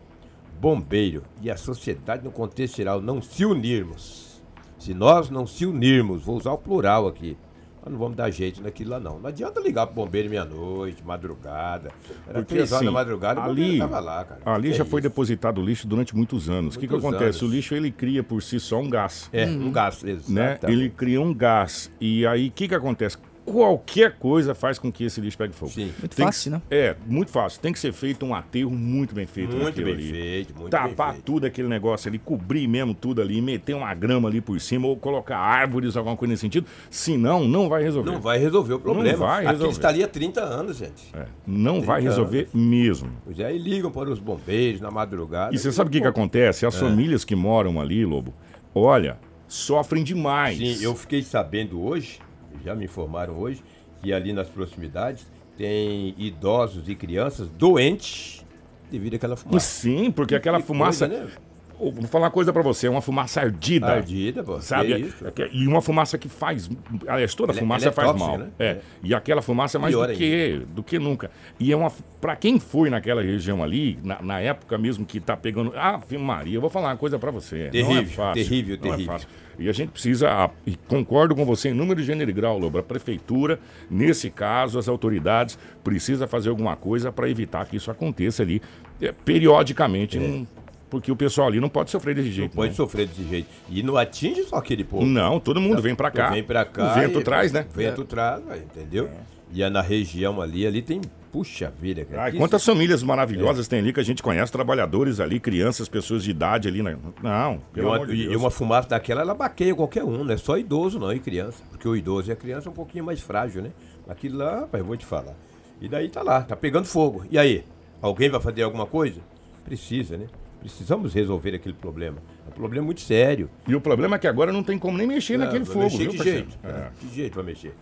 Bombeiro 0.59 1.23
e 1.41 1.49
a 1.49 1.57
sociedade 1.57 2.23
no 2.23 2.31
contexto 2.31 2.77
geral 2.77 3.01
não 3.01 3.21
se 3.21 3.45
unirmos, 3.45 4.41
se 4.77 4.93
nós 4.93 5.29
não 5.29 5.45
se 5.45 5.65
unirmos, 5.65 6.23
vou 6.23 6.37
usar 6.37 6.51
o 6.51 6.57
plural 6.57 7.07
aqui, 7.07 7.37
nós 7.83 7.91
não 7.91 7.99
vamos 7.99 8.17
dar 8.17 8.29
jeito 8.29 8.61
naquilo 8.61 8.91
lá 8.91 8.99
não. 8.99 9.19
Não 9.19 9.27
adianta 9.29 9.59
ligar 9.61 9.87
pro 9.87 9.95
bombeiro 9.95 10.29
meia-noite, 10.29 11.03
madrugada. 11.05 11.91
Era 12.27 12.39
Porque 12.39 12.55
três 12.55 12.71
horas 12.71 12.73
assim, 12.73 12.85
da 12.85 12.91
madrugada, 12.91 13.41
o 13.41 13.43
ali, 13.43 13.79
tava 13.79 13.99
lá, 13.99 14.25
cara. 14.25 14.41
ali 14.45 14.71
Que 14.71 14.77
já 14.77 14.83
é 14.83 14.87
foi 14.87 14.99
isso? 14.99 15.09
depositado 15.09 15.61
lixo 15.61 15.87
durante 15.87 16.15
muitos 16.15 16.49
anos. 16.49 16.75
O 16.75 16.79
que, 16.79 16.87
que 16.87 16.95
acontece? 16.95 17.23
anos. 17.23 17.41
O 17.41 17.47
lixo 17.47 17.75
ele 17.75 17.91
cria 17.91 18.23
por 18.23 18.41
si 18.43 18.59
só 18.59 18.79
um 18.79 18.89
gás. 18.89 19.29
É, 19.31 19.45
um 19.45 19.71
gás, 19.71 20.03
Né? 20.27 20.59
Ele 20.63 20.89
cria 20.89 21.21
um 21.21 21.33
gás. 21.33 21.91
E 22.01 22.25
aí, 22.27 22.47
o 22.49 22.51
que, 22.51 22.67
que 22.67 22.75
acontece? 22.75 23.17
Qualquer 23.51 24.13
coisa 24.17 24.53
faz 24.55 24.77
com 24.79 24.91
que 24.91 25.03
esse 25.03 25.19
lixo 25.21 25.37
pegue 25.37 25.53
fogo. 25.53 25.71
Sim. 25.71 25.91
Muito 25.99 26.15
Tem 26.15 26.25
fácil, 26.25 26.43
que, 26.51 26.57
né? 26.57 26.61
É, 26.69 26.95
muito 27.05 27.31
fácil. 27.31 27.59
Tem 27.61 27.73
que 27.73 27.79
ser 27.79 27.91
feito 27.91 28.25
um 28.25 28.33
aterro 28.35 28.71
muito 28.71 29.13
bem 29.15 29.25
feito 29.25 29.55
Muito 29.55 29.81
bem 29.83 29.93
ali. 29.93 30.09
feito, 30.11 30.55
muito 30.55 30.69
Tapar 30.69 31.07
bem 31.07 31.13
feito. 31.15 31.25
tudo 31.25 31.45
aquele 31.45 31.67
negócio 31.67 32.07
ali, 32.09 32.19
cobrir 32.19 32.67
mesmo 32.67 32.93
tudo 32.93 33.21
ali, 33.21 33.41
meter 33.41 33.73
uma 33.75 33.93
grama 33.93 34.29
ali 34.29 34.41
por 34.41 34.59
cima 34.61 34.87
ou 34.87 34.95
colocar 34.95 35.37
árvores, 35.37 35.95
alguma 35.97 36.15
coisa 36.15 36.31
nesse 36.33 36.41
sentido. 36.41 36.67
Senão, 36.89 37.47
não 37.47 37.67
vai 37.69 37.83
resolver. 37.83 38.11
Não 38.11 38.21
vai 38.21 38.37
resolver 38.37 38.73
o 38.73 38.79
problema. 38.79 39.17
vai 39.17 39.37
Aquilo 39.45 39.51
resolver. 39.51 39.71
está 39.73 39.89
ali 39.89 40.03
há 40.03 40.07
30 40.07 40.41
anos, 40.41 40.77
gente. 40.77 41.09
É, 41.13 41.25
não 41.45 41.81
vai 41.81 42.01
30 42.01 42.09
resolver 42.09 42.49
mesmo. 42.53 43.11
Pois 43.25 43.39
é, 43.39 43.45
aí 43.45 43.57
ligam 43.57 43.91
para 43.91 44.09
os 44.09 44.19
bombeiros 44.19 44.81
na 44.81 44.91
madrugada. 44.91 45.53
E 45.53 45.57
você 45.57 45.71
sabe 45.71 45.89
o 45.89 45.91
que, 45.91 46.01
que 46.01 46.07
acontece? 46.07 46.65
As 46.65 46.75
famílias 46.75 47.23
que 47.25 47.35
moram 47.35 47.79
ali, 47.79 48.05
Lobo, 48.05 48.33
olha, 48.73 49.17
sofrem 49.47 50.03
demais. 50.03 50.57
Sim, 50.57 50.83
eu 50.83 50.95
fiquei 50.95 51.21
sabendo 51.23 51.81
hoje, 51.81 52.19
já 52.63 52.75
me 52.75 52.85
informaram 52.85 53.37
hoje, 53.37 53.63
que 54.01 54.13
ali 54.13 54.33
nas 54.33 54.47
proximidades 54.47 55.25
tem 55.57 56.13
idosos 56.17 56.87
e 56.87 56.95
crianças 56.95 57.49
doentes 57.49 58.45
devido 58.89 59.15
àquela 59.15 59.35
fumaça. 59.35 59.59
Sim, 59.65 60.09
porque 60.11 60.33
aquela 60.35 60.59
Que 60.59 60.67
fumaça. 60.67 61.07
coisa, 61.07 61.25
né? 61.25 61.31
Vou 61.79 61.93
falar 62.07 62.25
uma 62.25 62.31
coisa 62.31 62.51
pra 62.51 62.61
você, 62.61 62.87
é 62.87 62.89
uma 62.89 63.01
fumaça 63.01 63.39
ardida. 63.41 63.87
Ardida, 63.87 64.43
pô. 64.43 64.59
Sabe? 64.59 65.13
É- 65.37 65.41
é 65.43 65.49
e 65.53 65.65
uma 65.67 65.81
fumaça 65.81 66.17
que 66.17 66.27
faz. 66.27 66.69
Aliás, 67.07 67.33
toda 67.33 67.53
é- 67.53 67.55
fumaça 67.55 67.89
é 67.89 67.91
faz 67.91 68.15
mal. 68.17 68.37
né? 68.37 68.47
É. 68.59 68.65
É. 68.65 68.81
E 69.01 69.13
aquela 69.13 69.41
fumaça 69.41 69.77
é 69.77 69.79
mais 69.79 69.95
Pior 69.95 70.07
do 70.07 70.13
que, 70.13 70.61
do 70.75 70.83
que 70.83 70.99
nunca. 70.99 71.31
E 71.59 71.71
é 71.71 71.75
uma. 71.77 71.91
Pra 72.19 72.35
quem 72.35 72.59
foi 72.59 72.89
naquela 72.89 73.21
região 73.21 73.63
ali, 73.63 73.97
na, 74.03 74.21
na 74.21 74.39
época 74.41 74.77
mesmo 74.77 75.05
que 75.05 75.19
tá 75.21 75.37
pegando. 75.37 75.71
Ah, 75.75 75.99
Maria, 76.19 76.55
eu 76.57 76.61
vou 76.61 76.69
falar 76.69 76.89
uma 76.89 76.97
coisa 76.97 77.17
pra 77.17 77.31
você. 77.31 77.55
não 77.57 77.65
é 77.65 77.69
Terrível, 77.69 78.05
fácil. 78.07 78.43
terrível, 78.43 78.75
não 78.75 78.81
terrível. 78.83 79.03
É 79.05 79.07
fácil. 79.19 79.29
E 79.57 79.67
a 79.67 79.71
gente 79.73 79.89
precisa, 79.89 80.29
ah, 80.29 80.49
e 80.65 80.75
concordo 80.87 81.35
com 81.35 81.43
você 81.45 81.69
em 81.69 81.73
número, 81.73 82.01
gênero 82.01 82.29
e 82.29 82.33
grau, 82.33 82.57
Lobo, 82.57 82.77
a 82.77 82.83
prefeitura, 82.83 83.59
nesse 83.91 84.29
caso, 84.29 84.79
as 84.79 84.87
autoridades, 84.87 85.59
precisa 85.83 86.27
fazer 86.27 86.49
alguma 86.49 86.77
coisa 86.77 87.11
para 87.11 87.29
evitar 87.29 87.65
que 87.65 87.75
isso 87.75 87.91
aconteça 87.91 88.41
ali 88.41 88.61
eh, 89.01 89.13
periodicamente, 89.25 90.17
num- 90.17 90.47
porque 90.89 91.11
o 91.11 91.15
pessoal 91.15 91.47
ali 91.47 91.59
não 91.59 91.69
pode 91.69 91.91
sofrer 91.91 92.15
desse 92.15 92.31
jeito. 92.31 92.53
É. 92.53 92.55
Pode 92.55 92.69
não. 92.69 92.75
sofrer 92.75 93.07
desse 93.07 93.23
jeito. 93.27 93.47
E 93.69 93.83
não 93.83 93.95
atinge 93.97 94.43
só 94.43 94.57
aquele 94.57 94.83
povo. 94.83 95.05
Não, 95.05 95.39
todo 95.39 95.61
mundo 95.61 95.81
vem 95.81 95.95
pra 95.95 96.09
cá. 96.11 96.29
Vem 96.31 96.43
pra 96.43 96.65
cá. 96.65 96.91
O 96.91 96.99
vento 96.99 97.19
e- 97.19 97.23
traz, 97.23 97.51
né? 97.51 97.65
O 97.69 97.77
vento 97.77 98.03
traz, 98.05 98.43
vai, 98.43 98.59
entendeu? 98.59 99.09
E 99.51 99.63
é 99.63 99.69
na 99.69 99.81
região 99.81 100.41
ali, 100.41 100.65
ali 100.67 100.81
tem. 100.81 101.01
Puxa 101.31 101.71
vida, 101.79 102.03
cara. 102.05 102.23
Ai, 102.23 102.31
quantas 102.31 102.61
isso- 102.63 102.71
famílias 102.71 103.03
maravilhosas 103.03 103.67
tem 103.67 103.77
ali 103.77 103.93
que 103.93 103.99
a 103.99 104.03
gente 104.03 104.23
conhece, 104.23 104.51
trabalhadores 104.51 105.19
ali, 105.19 105.39
crianças, 105.39 105.87
pessoas 105.87 106.23
de 106.23 106.31
idade 106.31 106.67
ali. 106.67 106.81
Né? 106.81 106.97
Não, 107.21 107.61
E 107.69 107.73
pelo 107.75 107.87
uma, 107.89 107.95
amor 107.97 108.07
de 108.07 108.15
e 108.15 108.35
uma 108.35 108.49
fumaça 108.49 108.89
daquela, 108.89 109.21
ela 109.21 109.35
baqueia 109.35 109.75
qualquer 109.75 110.03
um, 110.03 110.23
não 110.23 110.33
é 110.33 110.37
só 110.37 110.57
idoso 110.57 110.97
não, 110.97 111.13
e 111.13 111.19
criança. 111.19 111.61
Porque 111.69 111.87
o 111.87 111.95
idoso 111.95 112.29
e 112.29 112.33
a 112.33 112.35
criança 112.35 112.67
é 112.67 112.71
um 112.71 112.73
pouquinho 112.73 113.03
mais 113.03 113.19
frágil, 113.21 113.61
né? 113.61 113.69
Aquilo 114.07 114.39
lá, 114.39 114.61
rapaz, 114.61 114.81
eu 114.81 114.85
vou 114.87 114.97
te 114.97 115.05
falar. 115.05 115.35
E 115.79 115.87
daí 115.87 116.09
tá 116.09 116.23
lá, 116.23 116.41
tá 116.41 116.55
pegando 116.55 116.85
fogo. 116.85 117.23
E 117.29 117.37
aí? 117.37 117.63
Alguém 118.01 118.27
vai 118.27 118.41
fazer 118.41 118.63
alguma 118.63 118.87
coisa? 118.87 119.19
Precisa, 119.63 120.17
né? 120.17 120.25
Precisamos 120.59 121.13
resolver 121.13 121.55
aquele 121.55 121.73
problema. 121.75 122.17
É 122.45 122.49
um 122.49 122.53
problema 122.53 122.85
muito 122.85 123.01
sério. 123.01 123.49
E 123.67 123.75
o 123.75 123.81
problema 123.81 124.17
é 124.17 124.19
que 124.19 124.27
agora 124.27 124.51
não 124.51 124.63
tem 124.63 124.77
como 124.77 124.97
nem 124.97 125.07
mexer 125.07 125.37
naquele 125.37 125.63
vai 125.63 125.73
fogo, 125.73 125.85
mexer 125.85 125.97
viu, 125.97 126.11
de 126.11 126.17
parceiro? 126.17 126.49
jeito. 126.49 126.59
É. 126.63 126.91
De 127.01 127.15
jeito 127.15 127.35
vai 127.35 127.43
mexer. 127.45 127.73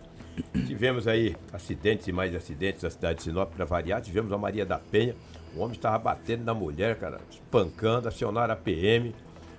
Tivemos 0.66 1.08
aí 1.08 1.34
acidentes 1.52 2.06
e 2.06 2.12
mais 2.12 2.34
acidentes 2.34 2.82
na 2.82 2.90
cidade 2.90 3.18
de 3.18 3.24
Sinop 3.24 3.52
para 3.52 3.64
variar. 3.64 4.00
Tivemos 4.00 4.32
a 4.32 4.38
Maria 4.38 4.64
da 4.64 4.78
Penha. 4.78 5.16
O 5.56 5.60
homem 5.60 5.72
estava 5.72 5.98
batendo 5.98 6.44
na 6.44 6.54
mulher, 6.54 6.96
cara, 6.96 7.18
espancando, 7.30 8.06
acionaram 8.06 8.54
a 8.54 8.56
PM. 8.56 9.14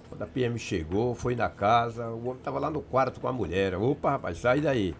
Quando 0.07 0.21
a 0.21 0.25
PM 0.25 0.57
chegou, 0.57 1.13
foi 1.13 1.35
na 1.35 1.49
casa, 1.49 2.07
o 2.09 2.21
homem 2.21 2.37
estava 2.37 2.57
lá 2.59 2.69
no 2.69 2.81
quarto 2.81 3.19
com 3.19 3.27
a 3.27 3.33
mulher. 3.33 3.75
Opa, 3.75 4.11
rapaz, 4.11 4.37
sai 4.37 4.61
daí. 4.61 4.95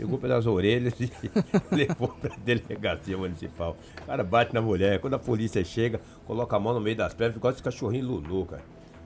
Pegou 0.00 0.16
pelas 0.16 0.46
orelhas 0.46 0.98
e 0.98 1.12
levou 1.70 2.08
para 2.08 2.32
a 2.32 2.36
delegacia 2.38 3.18
municipal. 3.18 3.76
O 4.00 4.06
cara 4.06 4.24
bate 4.24 4.54
na 4.54 4.62
mulher. 4.62 4.98
Quando 4.98 5.12
a 5.12 5.18
polícia 5.18 5.62
chega, 5.62 6.00
coloca 6.26 6.56
a 6.56 6.58
mão 6.58 6.72
no 6.72 6.80
meio 6.80 6.96
das 6.96 7.12
pernas, 7.12 7.36
igual 7.36 7.52
esse 7.52 7.62
cachorrinho 7.62 8.06
Lulu, 8.06 8.46
cara. 8.46 8.62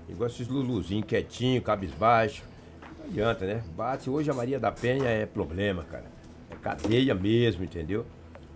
Igual 0.09 0.31
esses 0.31 0.47
Luluzinhos 0.47 1.05
quietinho, 1.05 1.61
cabisbaixo. 1.61 2.45
Não 3.01 3.07
adianta, 3.07 3.45
né? 3.45 3.65
Bate. 3.77 4.09
Hoje 4.09 4.31
a 4.31 4.35
Maria 4.35 4.61
da 4.61 4.71
Penha 4.71 5.09
é 5.09 5.27
problema, 5.27 5.83
cara. 5.83 6.05
É 6.49 6.55
cadeia 6.55 7.13
mesmo, 7.13 7.65
entendeu? 7.65 8.07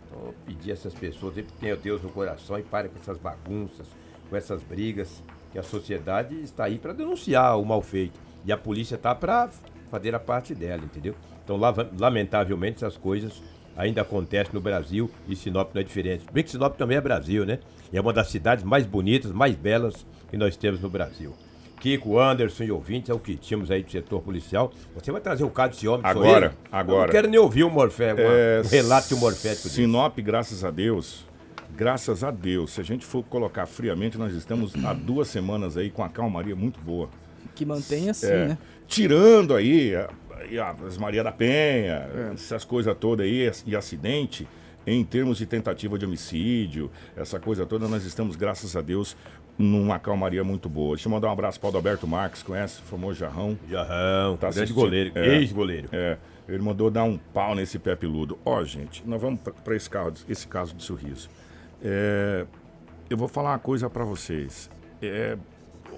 Então 0.06 0.26
eu 0.26 0.34
pedi 0.46 0.70
a 0.70 0.74
essas 0.74 0.94
pessoas 0.94 1.34
que 1.34 1.42
tenham 1.42 1.76
Deus 1.76 2.00
no 2.00 2.08
coração 2.08 2.56
e 2.56 2.62
parem 2.62 2.88
com 2.88 3.00
essas 3.00 3.18
bagunças, 3.18 3.88
com 4.30 4.36
essas 4.36 4.62
brigas, 4.62 5.24
que 5.50 5.58
a 5.58 5.62
sociedade 5.64 6.40
está 6.40 6.66
aí 6.66 6.78
para 6.78 6.92
denunciar 6.92 7.58
o 7.58 7.64
mal 7.64 7.82
feito. 7.82 8.20
E 8.44 8.52
a 8.52 8.56
polícia 8.56 8.94
está 8.94 9.12
para 9.12 9.50
fazer 9.90 10.14
a 10.14 10.20
parte 10.20 10.54
dela, 10.54 10.84
entendeu? 10.84 11.16
Então, 11.48 11.58
lamentavelmente, 11.98 12.84
essas 12.84 12.98
coisas 12.98 13.42
ainda 13.74 14.02
acontecem 14.02 14.52
no 14.52 14.60
Brasil 14.60 15.10
e 15.26 15.34
Sinop 15.34 15.70
não 15.74 15.80
é 15.80 15.84
diferente. 15.84 16.26
Bem 16.30 16.44
que 16.44 16.50
Sinop 16.50 16.76
também 16.76 16.98
é 16.98 17.00
Brasil, 17.00 17.46
né? 17.46 17.60
E 17.90 17.96
é 17.96 18.00
uma 18.02 18.12
das 18.12 18.28
cidades 18.28 18.62
mais 18.62 18.84
bonitas, 18.84 19.32
mais 19.32 19.54
belas 19.54 20.06
que 20.30 20.36
nós 20.36 20.58
temos 20.58 20.78
no 20.82 20.90
Brasil. 20.90 21.34
Kiko, 21.80 22.18
Anderson 22.18 22.64
e 22.64 22.70
ouvintes, 22.70 23.08
é 23.08 23.14
o 23.14 23.18
que 23.18 23.34
tínhamos 23.36 23.70
aí 23.70 23.82
do 23.82 23.90
setor 23.90 24.20
policial. 24.20 24.70
Você 24.94 25.10
vai 25.10 25.22
trazer 25.22 25.44
o 25.44 25.48
caso 25.48 25.70
desse 25.70 25.88
homem? 25.88 26.04
Agora, 26.04 26.54
agora. 26.70 27.02
Eu 27.02 27.06
não 27.06 27.12
quero 27.12 27.28
nem 27.30 27.40
ouvir 27.40 27.64
o 27.64 27.70
Morfé, 27.70 28.14
É, 28.18 28.60
um 28.62 28.68
relato 28.68 29.14
de 29.14 29.14
morfético. 29.14 29.68
Sinop, 29.68 30.18
graças 30.18 30.64
a 30.64 30.70
Deus, 30.70 31.24
graças 31.74 32.22
a 32.22 32.30
Deus, 32.30 32.72
se 32.72 32.80
a 32.82 32.84
gente 32.84 33.06
for 33.06 33.22
colocar 33.22 33.64
friamente, 33.64 34.18
nós 34.18 34.34
estamos 34.34 34.74
há 34.84 34.92
duas 34.92 35.28
semanas 35.28 35.78
aí 35.78 35.88
com 35.88 36.02
a 36.04 36.10
calmaria 36.10 36.54
muito 36.54 36.78
boa. 36.80 37.08
Que 37.54 37.64
mantenha 37.64 38.10
assim, 38.10 38.26
É, 38.26 38.48
né? 38.48 38.58
Tirando 38.86 39.54
aí 39.54 39.94
a- 40.60 40.74
as 40.86 40.96
Maria 40.98 41.22
da 41.24 41.32
Penha, 41.32 42.08
É. 42.30 42.30
essas 42.34 42.64
coisas 42.64 42.96
todas 42.98 43.26
aí, 43.26 43.50
e 43.66 43.76
acidente, 43.76 44.46
em 44.86 45.04
termos 45.04 45.38
de 45.38 45.46
tentativa 45.46 45.98
de 45.98 46.04
homicídio, 46.06 46.90
essa 47.16 47.38
coisa 47.38 47.66
toda, 47.66 47.86
nós 47.88 48.04
estamos, 48.04 48.36
graças 48.36 48.74
a 48.76 48.80
Deus, 48.80 49.16
numa 49.58 49.98
calmaria 49.98 50.42
muito 50.44 50.68
boa. 50.68 50.94
Deixa 50.94 51.08
eu 51.08 51.12
mandar 51.12 51.28
um 51.28 51.32
abraço 51.32 51.58
para 51.60 51.70
o 51.72 51.76
Alberto 51.76 52.06
Marques, 52.06 52.42
conhece? 52.42 52.80
O 52.80 52.84
famoso 52.84 53.18
Jarrão. 53.18 53.58
Jarrão, 53.68 54.36
Tá 54.36 54.50
grande 54.50 54.72
goleiro, 54.72 55.12
É. 55.16 55.36
ex-goleiro. 55.38 55.88
É, 55.92 56.16
ele 56.48 56.62
mandou 56.62 56.90
dar 56.90 57.02
um 57.04 57.18
pau 57.18 57.54
nesse 57.56 57.78
pé 57.78 57.96
peludo. 57.96 58.38
Ó, 58.44 58.62
gente, 58.64 59.02
nós 59.06 59.20
vamos 59.20 59.40
para 59.40 59.74
esse, 59.76 59.90
caso- 59.90 60.24
esse 60.28 60.46
caso 60.46 60.74
de 60.74 60.82
sorriso. 60.82 61.28
É, 61.82 62.46
eu 63.10 63.16
vou 63.16 63.26
falar 63.28 63.50
uma 63.50 63.58
coisa 63.58 63.90
para 63.90 64.04
vocês. 64.04 64.70
É, 65.02 65.36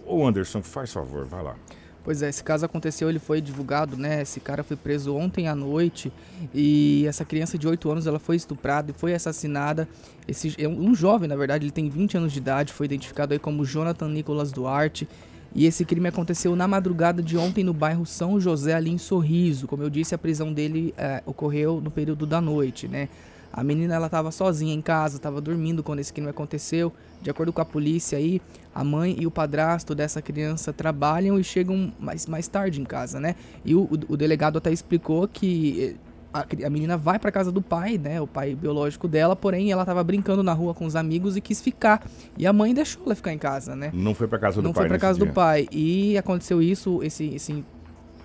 ô 0.07 0.27
Anderson, 0.27 0.63
faz 0.63 0.93
favor, 0.93 1.27
vai 1.27 1.43
lá. 1.43 1.55
Pois 2.03 2.23
é, 2.23 2.29
esse 2.31 2.43
caso 2.43 2.65
aconteceu, 2.65 3.11
ele 3.11 3.19
foi 3.19 3.41
divulgado, 3.41 3.97
né? 3.97 4.23
Esse 4.23 4.41
cara 4.41 4.63
foi 4.63 4.77
preso 4.77 5.15
ontem 5.15 5.49
à 5.49 5.55
noite 5.55 6.11
e 6.55 7.05
essa 7.07 7.25
criança 7.25 7.59
de 7.59 7.69
8 7.69 7.91
anos, 7.91 8.07
ela 8.07 8.19
foi 8.19 8.37
estuprada 8.37 8.91
e 8.91 8.95
foi 8.95 9.13
assassinada. 9.13 9.87
Esse 10.27 10.55
é 10.59 10.67
um 10.67 10.95
jovem, 10.95 11.29
na 11.29 11.37
verdade, 11.37 11.65
ele 11.65 11.73
tem 11.73 11.91
20 11.91 12.17
anos 12.17 12.33
de 12.33 12.39
idade, 12.39 12.73
foi 12.73 12.87
identificado 12.87 13.35
aí 13.35 13.39
como 13.39 13.65
Jonathan 13.65 14.09
Nicolas 14.09 14.51
Duarte. 14.51 15.07
E 15.55 15.67
esse 15.67 15.85
crime 15.85 16.09
aconteceu 16.09 16.55
na 16.55 16.69
madrugada 16.69 17.23
de 17.23 17.37
ontem 17.37 17.65
no 17.65 17.75
bairro 17.75 18.07
São 18.07 18.41
José, 18.41 18.73
ali 18.73 18.91
em 18.91 18.99
Sorriso. 18.99 19.67
Como 19.67 19.83
eu 19.83 19.91
disse, 19.91 20.15
a 20.15 20.19
prisão 20.19 20.53
dele 20.53 20.95
eh, 20.97 21.23
ocorreu 21.27 21.81
no 21.81 21.91
período 21.91 22.25
da 22.25 22.41
noite, 22.41 22.87
né? 22.87 23.09
A 23.53 23.65
menina 23.65 23.95
ela 23.95 24.07
estava 24.07 24.31
sozinha 24.31 24.73
em 24.73 24.81
casa, 24.81 25.17
estava 25.17 25.41
dormindo 25.41 25.83
quando 25.83 25.99
esse 25.99 26.13
crime 26.13 26.29
aconteceu. 26.31 26.93
De 27.21 27.29
acordo 27.31 27.53
com 27.53 27.61
a 27.61 27.65
polícia 27.65 28.17
aí, 28.17 28.41
a 28.75 28.85
mãe 28.85 29.17
e 29.19 29.27
o 29.27 29.31
padrasto 29.31 29.95
dessa 29.95 30.23
criança 30.23 30.73
trabalham 30.73 31.39
e 31.39 31.45
chegam 31.45 31.93
mais, 31.99 32.27
mais 32.27 32.47
tarde 32.49 32.81
em 32.81 32.85
casa, 32.85 33.19
né? 33.19 33.35
E 33.65 33.75
o, 33.75 33.89
o- 34.09 34.17
delegado 34.17 34.57
até 34.59 34.71
explicou 34.73 35.27
que 35.27 35.97
eh, 35.97 36.11
a, 36.33 36.47
a 36.67 36.71
menina 36.71 36.97
vai 36.97 37.19
para 37.19 37.33
casa 37.33 37.51
do 37.51 37.61
pai, 37.61 37.99
né? 37.99 38.21
O 38.21 38.27
pai 38.27 38.55
biológico 38.55 39.09
dela, 39.09 39.35
porém 39.35 39.73
ela 39.73 39.83
estava 39.83 40.03
brincando 40.05 40.43
na 40.45 40.53
rua 40.53 40.73
com 40.73 40.87
os 40.87 40.95
amigos 40.95 41.37
e 41.37 41.41
quis 41.41 41.61
ficar. 41.61 42.07
E 42.39 42.47
a 42.47 42.53
mãe 42.53 42.73
deixou 42.73 43.03
ela 43.05 43.17
ficar 43.17 43.33
em 43.33 43.39
casa, 43.39 43.75
né? 43.75 43.91
Não 43.93 44.15
foi 44.15 44.29
para 44.29 44.39
casa 44.39 44.63
do 44.63 44.65
Não 44.65 44.73
pai 44.73 44.83
foi 44.85 44.89
para 44.91 44.99
casa 44.99 45.19
do 45.19 45.25
dia. 45.25 45.35
pai. 45.35 45.69
E 45.73 46.17
aconteceu 46.17 46.63
isso, 46.63 47.03
esse, 47.03 47.27
esse, 47.35 47.65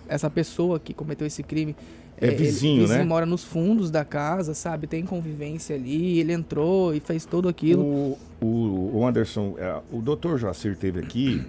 essa 0.07 0.29
pessoa 0.29 0.79
que 0.79 0.93
cometeu 0.93 1.25
esse 1.25 1.41
crime. 1.41 1.75
É 2.19 2.27
ele- 2.27 2.35
vizinho, 2.37 2.87
né? 2.87 3.03
mora 3.03 3.25
nos 3.25 3.43
fundos 3.43 3.91
da 3.91 4.05
casa, 4.05 4.53
sabe? 4.53 4.87
Tem 4.87 5.05
convivência 5.05 5.75
ali. 5.75 6.19
Ele 6.19 6.31
entrou 6.33 6.93
e 6.93 6.99
fez 6.99 7.25
tudo 7.25 7.49
aquilo. 7.49 7.81
O, 7.83 8.17
o, 8.41 8.97
o 8.97 9.05
Anderson, 9.07 9.55
é, 9.57 9.79
o 9.91 10.01
doutor 10.01 10.37
Joacir 10.39 10.77
teve 10.77 10.99
aqui 10.99 11.43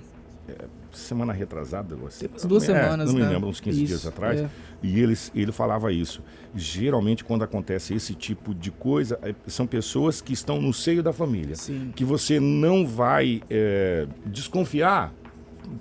é, 0.48 0.54
semana 0.92 1.32
retrasada. 1.32 1.94
Você, 1.96 2.28
duas 2.48 2.64
é, 2.64 2.66
semanas, 2.66 3.08
Não 3.12 3.14
me 3.18 3.24
né? 3.24 3.30
lembro, 3.30 3.48
uns 3.48 3.60
15 3.60 3.84
dias 3.84 4.00
Isso, 4.00 4.08
atrás. 4.08 4.40
é. 4.40 4.48
E 4.82 5.00
ele, 5.00 5.16
ele 5.34 5.52
falava 5.52 5.92
isso. 5.92 6.22
Geralmente, 6.54 7.24
quando 7.24 7.42
acontece 7.42 7.94
esse 7.94 8.14
tipo 8.14 8.54
de 8.54 8.70
coisa, 8.70 9.18
é, 9.22 9.34
são 9.46 9.66
pessoas 9.66 10.20
que 10.20 10.32
estão 10.32 10.60
no 10.60 10.72
seio 10.72 11.02
da 11.02 11.12
família. 11.12 11.54
Sim. 11.56 11.92
Que 11.94 12.04
você 12.04 12.40
não 12.40 12.86
vai 12.86 13.42
é, 13.48 14.06
desconfiar 14.24 15.12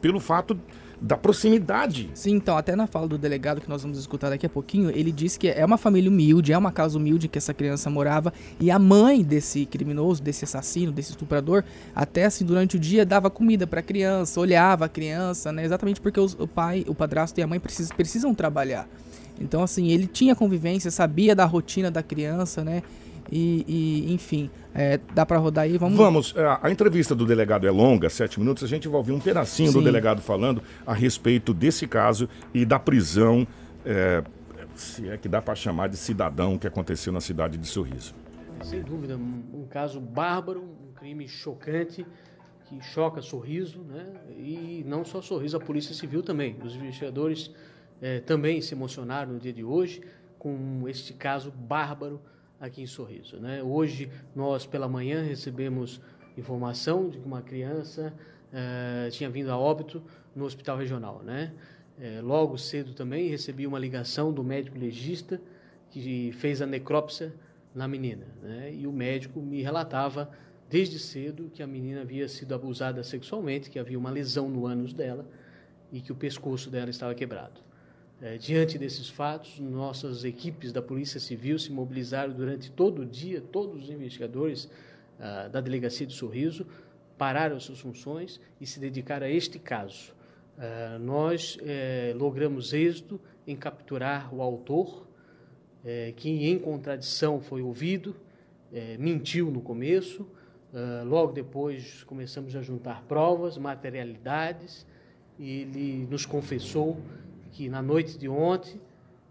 pelo 0.01 0.19
fato 0.19 0.59
da 1.05 1.15
proximidade. 1.15 2.09
Sim, 2.15 2.33
então, 2.33 2.57
até 2.57 2.75
na 2.75 2.87
fala 2.87 3.07
do 3.07 3.15
delegado 3.15 3.61
que 3.61 3.69
nós 3.69 3.83
vamos 3.83 3.99
escutar 3.99 4.31
daqui 4.31 4.47
a 4.47 4.49
pouquinho, 4.49 4.89
ele 4.89 5.11
disse 5.11 5.37
que 5.37 5.47
é 5.47 5.63
uma 5.63 5.77
família 5.77 6.09
humilde, 6.09 6.51
é 6.51 6.57
uma 6.57 6.71
casa 6.71 6.97
humilde 6.97 7.27
que 7.27 7.37
essa 7.37 7.53
criança 7.53 7.91
morava, 7.91 8.33
e 8.59 8.71
a 8.71 8.79
mãe 8.79 9.21
desse 9.21 9.67
criminoso, 9.67 10.23
desse 10.23 10.45
assassino, 10.45 10.91
desse 10.91 11.11
estuprador, 11.11 11.63
até 11.95 12.25
assim, 12.25 12.43
durante 12.43 12.75
o 12.75 12.79
dia 12.79 13.05
dava 13.05 13.29
comida 13.29 13.67
pra 13.67 13.83
criança, 13.83 14.39
olhava 14.39 14.85
a 14.85 14.89
criança, 14.89 15.51
né? 15.51 15.63
Exatamente 15.63 16.01
porque 16.01 16.19
os, 16.19 16.33
o 16.39 16.47
pai, 16.47 16.83
o 16.87 16.95
padrasto 16.95 17.39
e 17.39 17.43
a 17.43 17.47
mãe 17.47 17.59
precisam, 17.59 17.95
precisam 17.95 18.33
trabalhar. 18.33 18.89
Então, 19.39 19.61
assim, 19.61 19.89
ele 19.89 20.07
tinha 20.07 20.35
convivência, 20.35 20.89
sabia 20.89 21.35
da 21.35 21.45
rotina 21.45 21.91
da 21.91 22.01
criança, 22.01 22.63
né? 22.63 22.81
E, 23.31 23.65
e 23.67 24.13
enfim, 24.13 24.49
é, 24.73 24.99
dá 25.13 25.25
para 25.25 25.37
rodar 25.37 25.63
aí? 25.63 25.77
Vamos. 25.77 25.97
Vamos. 25.97 26.37
A, 26.37 26.67
a, 26.67 26.71
entrevista 26.71 27.15
do 27.15 27.25
delegado 27.25 27.65
é 27.65 27.71
longa, 27.71 28.09
sete 28.09 28.39
minutos. 28.39 28.63
A 28.63 28.67
gente 28.67 28.87
vai 28.87 28.97
ouvir 28.97 29.13
um 29.13 29.19
pedacinho 29.19 29.71
Sim. 29.71 29.79
do 29.79 29.83
delegado 29.83 30.21
falando 30.21 30.61
a 30.85 30.93
respeito 30.93 31.53
desse 31.53 31.87
caso 31.87 32.29
e 32.53 32.65
da 32.65 32.77
prisão, 32.77 33.47
é, 33.85 34.23
se 34.75 35.09
é 35.09 35.17
que 35.17 35.27
dá 35.27 35.41
para 35.41 35.55
chamar 35.55 35.89
de 35.89 35.97
cidadão 35.97 36.57
que 36.57 36.67
aconteceu 36.67 37.11
na 37.11 37.21
cidade 37.21 37.57
de 37.57 37.67
Sorriso. 37.67 38.13
Sem 38.63 38.81
dúvida, 38.81 39.17
um, 39.17 39.43
um 39.53 39.65
caso 39.65 39.99
bárbaro, 39.99 40.61
um 40.61 40.93
crime 40.93 41.27
chocante 41.27 42.05
que 42.65 42.81
choca 42.81 43.21
Sorriso, 43.21 43.79
né? 43.79 44.05
E 44.37 44.83
não 44.87 45.03
só 45.03 45.21
Sorriso, 45.21 45.57
a 45.57 45.59
Polícia 45.59 45.93
Civil 45.93 46.23
também. 46.23 46.57
Os 46.63 46.75
investigadores 46.75 47.51
é, 48.01 48.19
também 48.19 48.61
se 48.61 48.73
emocionaram 48.73 49.33
no 49.33 49.39
dia 49.39 49.53
de 49.53 49.63
hoje 49.63 50.01
com 50.37 50.87
este 50.87 51.13
caso 51.13 51.51
bárbaro 51.51 52.21
aqui 52.59 52.81
em 52.81 52.87
Sorriso. 52.87 53.37
Né? 53.37 53.61
Hoje, 53.61 54.09
nós 54.35 54.65
pela 54.65 54.87
manhã 54.87 55.23
recebemos 55.23 56.01
informação 56.37 57.09
de 57.09 57.19
que 57.19 57.25
uma 57.25 57.41
criança 57.41 58.13
eh, 58.51 59.09
tinha 59.11 59.29
vindo 59.29 59.49
a 59.49 59.57
óbito 59.57 60.01
no 60.35 60.45
hospital 60.45 60.77
regional. 60.77 61.21
Né? 61.23 61.53
Eh, 61.99 62.21
logo 62.21 62.57
cedo 62.57 62.93
também 62.93 63.29
recebi 63.29 63.65
uma 63.65 63.79
ligação 63.79 64.33
do 64.33 64.43
médico 64.43 64.77
legista 64.77 65.41
que 65.89 66.31
fez 66.33 66.61
a 66.61 66.65
necrópsia 66.65 67.33
na 67.73 67.87
menina. 67.87 68.25
Né? 68.41 68.73
E 68.73 68.87
o 68.87 68.91
médico 68.91 69.41
me 69.41 69.61
relatava 69.61 70.29
desde 70.69 70.99
cedo 70.99 71.49
que 71.53 71.61
a 71.61 71.67
menina 71.67 72.01
havia 72.01 72.27
sido 72.27 72.53
abusada 72.53 73.03
sexualmente, 73.03 73.69
que 73.69 73.79
havia 73.79 73.97
uma 73.97 74.09
lesão 74.09 74.49
no 74.49 74.65
ânus 74.65 74.93
dela 74.93 75.25
e 75.91 76.01
que 76.01 76.11
o 76.11 76.15
pescoço 76.15 76.69
dela 76.69 76.89
estava 76.89 77.13
quebrado. 77.13 77.61
É, 78.21 78.37
diante 78.37 78.77
desses 78.77 79.09
fatos, 79.09 79.59
nossas 79.59 80.23
equipes 80.23 80.71
da 80.71 80.81
Polícia 80.81 81.19
Civil 81.19 81.59
se 81.59 81.71
mobilizaram 81.71 82.33
durante 82.33 82.71
todo 82.71 83.01
o 83.01 83.05
dia, 83.05 83.41
todos 83.41 83.83
os 83.83 83.89
investigadores 83.89 84.69
ah, 85.19 85.49
da 85.49 85.59
Delegacia 85.59 86.07
de 86.07 86.13
Sorriso 86.13 86.65
pararam 87.17 87.59
suas 87.59 87.79
funções 87.79 88.39
e 88.59 88.65
se 88.65 88.79
dedicaram 88.79 89.27
a 89.27 89.29
este 89.29 89.59
caso. 89.59 90.13
Ah, 90.57 90.97
nós 90.99 91.57
eh, 91.61 92.13
logramos 92.15 92.71
êxito 92.73 93.19
em 93.45 93.55
capturar 93.55 94.33
o 94.33 94.41
autor, 94.41 95.05
eh, 95.83 96.13
que 96.15 96.29
em 96.29 96.57
contradição 96.57 97.41
foi 97.41 97.61
ouvido, 97.61 98.15
eh, 98.73 98.95
mentiu 98.97 99.51
no 99.51 99.59
começo, 99.59 100.25
ah, 100.73 101.03
logo 101.05 101.33
depois 101.33 102.03
começamos 102.03 102.55
a 102.55 102.61
juntar 102.61 103.03
provas, 103.03 103.57
materialidades, 103.57 104.85
e 105.37 105.61
ele 105.61 106.07
nos 106.09 106.25
confessou 106.25 106.97
que 107.55 107.69
na 107.69 107.81
noite 107.81 108.17
de 108.17 108.27
ontem 108.27 108.81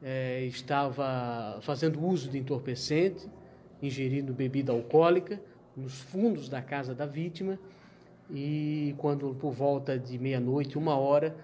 é, 0.03 0.47
estava 0.47 1.59
fazendo 1.61 2.03
uso 2.03 2.31
de 2.31 2.39
entorpecente, 2.39 3.29
ingerindo 3.83 4.33
bebida 4.33 4.73
alcoólica 4.73 5.39
nos 5.77 6.01
fundos 6.01 6.49
da 6.49 6.63
casa 6.63 6.95
da 6.95 7.05
vítima 7.05 7.59
e 8.31 8.95
quando 8.97 9.35
por 9.35 9.53
volta 9.53 9.99
de 9.99 10.19
meia-noite, 10.19 10.79
uma 10.79 10.97
hora 10.97 11.37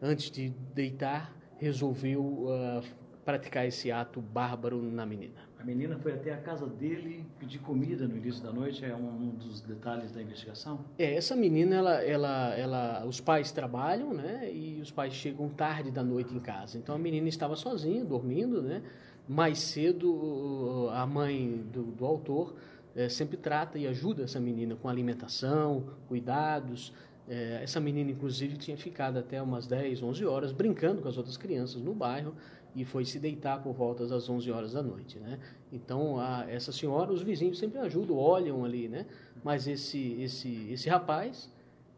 antes 0.00 0.30
de 0.30 0.50
deitar, 0.72 1.36
resolveu 1.58 2.22
uh, 2.22 2.84
praticar 3.24 3.66
esse 3.66 3.90
ato 3.90 4.20
bárbaro 4.20 4.80
na 4.80 5.04
menina. 5.04 5.47
A 5.58 5.64
menina 5.64 5.98
foi 5.98 6.12
até 6.12 6.32
a 6.32 6.36
casa 6.36 6.66
dele 6.66 7.26
pedir 7.38 7.58
comida 7.58 8.06
no 8.06 8.16
início 8.16 8.42
da 8.42 8.52
noite, 8.52 8.84
é 8.84 8.94
um, 8.94 9.30
dos 9.30 9.60
detalhes 9.60 10.12
da 10.12 10.22
investigação? 10.22 10.84
É, 10.96 11.14
essa 11.14 11.34
menina, 11.34 11.74
ela, 11.74 11.94
ela, 12.02 12.54
ela, 12.54 13.04
os 13.04 13.20
pais 13.20 13.50
trabalham, 13.50 14.14
né, 14.14 14.48
e 14.52 14.80
os 14.80 14.92
pais 14.92 15.12
chegam 15.14 15.48
tarde 15.48 15.90
da 15.90 16.04
noite 16.04 16.32
em 16.32 16.38
casa. 16.38 16.78
Então 16.78 16.94
a 16.94 16.98
menina 16.98 17.28
estava 17.28 17.56
sozinha, 17.56 18.04
dormindo, 18.04 18.62
né, 18.62 18.82
mais 19.28 19.58
cedo 19.58 20.88
a 20.92 21.04
mãe 21.04 21.66
do, 21.72 21.82
do 21.82 22.06
autor 22.06 22.54
é, 22.94 23.08
sempre 23.08 23.36
trata 23.36 23.78
e 23.78 23.86
ajuda 23.86 24.24
essa 24.24 24.40
menina 24.40 24.74
com 24.76 24.88
alimentação, 24.88 25.84
cuidados, 26.08 26.92
é, 27.28 27.60
essa 27.62 27.78
menina, 27.78 28.10
inclusive, 28.10 28.56
tinha 28.56 28.76
ficado 28.76 29.18
até 29.18 29.40
umas 29.40 29.66
10, 29.66 30.02
11 30.02 30.24
horas 30.24 30.50
brincando 30.50 31.02
com 31.02 31.08
as 31.08 31.18
outras 31.18 31.36
crianças 31.36 31.82
no 31.82 31.94
bairro 31.94 32.34
e 32.74 32.84
foi 32.84 33.04
se 33.04 33.18
deitar 33.18 33.62
por 33.62 33.72
volta 33.72 34.06
das 34.06 34.28
11 34.28 34.50
horas 34.50 34.72
da 34.72 34.82
noite, 34.82 35.18
né? 35.18 35.38
Então, 35.72 36.18
a, 36.18 36.46
essa 36.48 36.72
senhora, 36.72 37.12
os 37.12 37.22
vizinhos 37.22 37.58
sempre 37.58 37.78
ajudam, 37.78 38.16
olham 38.16 38.64
ali, 38.64 38.88
né? 38.88 39.06
Mas 39.42 39.66
esse, 39.66 40.20
esse, 40.20 40.70
esse 40.70 40.88
rapaz, 40.88 41.50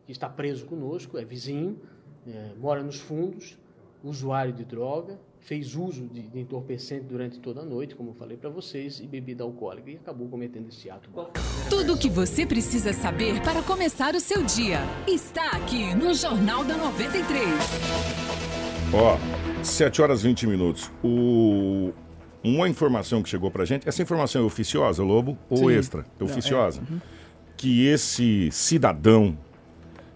que 0.06 0.12
está 0.12 0.28
preso 0.28 0.66
conosco, 0.66 1.18
é 1.18 1.24
vizinho, 1.24 1.78
é, 2.26 2.52
mora 2.58 2.82
nos 2.82 2.98
fundos, 2.98 3.58
usuário 4.02 4.52
de 4.52 4.64
droga, 4.64 5.18
fez 5.40 5.74
uso 5.74 6.06
de, 6.06 6.22
de 6.22 6.38
entorpecente 6.38 7.04
durante 7.04 7.38
toda 7.38 7.62
a 7.62 7.64
noite, 7.64 7.94
como 7.94 8.10
eu 8.10 8.14
falei 8.14 8.36
para 8.36 8.50
vocês, 8.50 9.00
e 9.00 9.06
bebida 9.06 9.42
alcoólica, 9.42 9.90
e 9.90 9.96
acabou 9.96 10.28
cometendo 10.28 10.68
esse 10.68 10.90
ato. 10.90 11.10
Tudo 11.68 11.94
o 11.94 11.98
que 11.98 12.08
você 12.08 12.46
precisa 12.46 12.92
saber 12.92 13.40
para 13.42 13.62
começar 13.62 14.14
o 14.14 14.20
seu 14.20 14.42
dia 14.44 14.80
está 15.06 15.50
aqui 15.50 15.94
no 15.94 16.14
Jornal 16.14 16.64
da 16.64 16.76
93. 16.76 18.49
Ó, 18.92 19.16
7 19.62 20.02
horas 20.02 20.20
e 20.20 20.28
20 20.28 20.46
minutos. 20.46 20.90
O... 21.02 21.92
Uma 22.42 22.68
informação 22.68 23.22
que 23.22 23.28
chegou 23.28 23.50
pra 23.50 23.64
gente, 23.64 23.88
essa 23.88 24.02
informação 24.02 24.42
é 24.42 24.44
oficiosa, 24.44 25.02
Lobo, 25.02 25.38
ou 25.48 25.58
Sim. 25.58 25.72
extra? 25.72 26.04
É 26.18 26.24
oficiosa. 26.24 26.80
Não, 26.80 26.88
é. 26.88 26.92
Uhum. 26.92 27.00
Que 27.56 27.86
esse 27.86 28.50
cidadão 28.50 29.36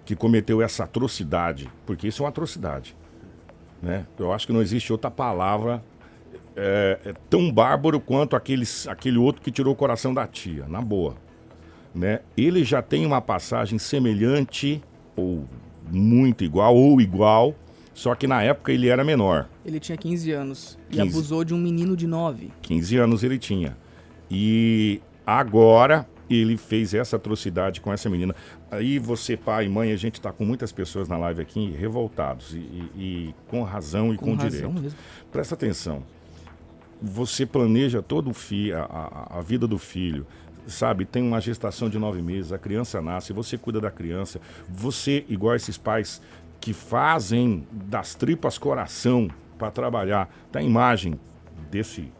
que 0.05 0.17
cometeu 0.17 0.63
essa 0.63 0.85
atrocidade, 0.85 1.71
porque 1.85 2.09
isso 2.09 2.23
é 2.23 2.25
uma 2.25 2.31
atrocidade, 2.31 2.97
né? 3.83 4.07
Eu 4.19 4.33
acho 4.33 4.47
que 4.47 4.53
não 4.53 4.63
existe 4.63 4.91
outra 4.91 5.11
palavra 5.11 5.83
é, 6.57 6.99
é 7.05 7.13
tão 7.29 7.53
bárbaro 7.53 8.01
quanto 8.01 8.37
aquele, 8.37 8.65
aquele 8.89 9.19
outro 9.19 9.43
que 9.43 9.51
tirou 9.51 9.73
o 9.73 9.77
coração 9.77 10.15
da 10.15 10.27
tia, 10.27 10.67
na 10.67 10.81
boa. 10.81 11.15
Né? 11.95 12.21
Ele 12.37 12.65
já 12.65 12.83
tem 12.83 13.07
uma 13.07 13.21
passagem 13.21 13.79
semelhante, 13.79 14.83
ou 15.15 15.45
muito 15.91 16.43
igual, 16.43 16.75
ou 16.75 17.01
igual, 17.01 17.55
só 17.95 18.15
que 18.15 18.27
na 18.27 18.43
época 18.43 18.73
ele 18.73 18.89
era 18.89 19.05
menor. 19.05 19.49
Ele 19.65 19.79
tinha 19.79 19.97
15 19.97 20.33
anos 20.33 20.79
15. 20.91 20.99
e 20.99 21.01
abusou 21.01 21.45
de 21.45 21.55
um 21.55 21.59
menino 21.59 21.97
de 21.97 22.07
9. 22.07 22.51
15 22.61 22.97
anos 22.99 23.23
ele 23.23 23.39
tinha. 23.39 23.77
E 24.29 25.01
agora 25.25 26.07
ele 26.29 26.57
fez 26.57 26.93
essa 26.93 27.17
atrocidade 27.17 27.81
com 27.81 27.93
essa 27.93 28.11
menina. 28.11 28.35
Aí 28.71 28.99
você, 28.99 29.37
pai 29.37 29.67
e 29.67 29.69
mãe, 29.69 29.93
a 29.93 29.97
gente 29.97 30.15
está 30.15 30.33
com 30.33 30.45
muitas 30.45 30.73
pessoas 30.73 31.09
na 31.09 31.17
live 31.17 31.41
aqui 31.41 31.71
revoltados 31.71 32.53
e, 32.53 32.59
e, 32.59 32.91
e 32.97 33.35
com 33.49 33.63
razão 33.63 34.13
e 34.13 34.17
com, 34.17 34.37
com 34.37 34.37
direito. 34.37 34.71
Mesmo. 34.73 34.99
Presta 35.31 35.55
atenção. 35.55 36.03
Você 37.01 37.47
planeja 37.47 38.03
todo 38.03 38.31
o 38.31 38.35
fi, 38.35 38.73
a, 38.73 38.83
a, 38.83 39.39
a 39.39 39.43
vida 39.43 39.67
do 39.67 39.79
filho, 39.79 40.27
sabe, 40.67 41.05
tem 41.05 41.23
uma 41.23 41.41
gestação 41.41 41.91
de 41.91 41.99
nove 41.99 42.23
meses, 42.23 42.53
a 42.53 42.59
criança 42.59 43.01
nasce, 43.03 43.33
você 43.33 43.59
cuida 43.59 43.81
da 43.81 43.91
criança, 43.91 44.41
você, 44.69 45.25
igual 45.29 45.55
esses 45.55 45.77
pais 45.77 46.23
que 46.65 46.73
fazem 46.73 47.69
das 47.71 48.15
tripas 48.15 48.57
coração 48.57 49.29
para 49.59 49.71
trabalhar. 49.71 50.31
Tá 50.51 50.61
a 50.61 50.63
imagem 50.63 51.21
desse 51.71 52.11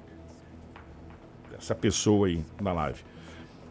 dessa 1.51 1.75
pessoa 1.75 2.27
aí 2.27 2.45
na 2.61 2.71
live. 2.75 3.01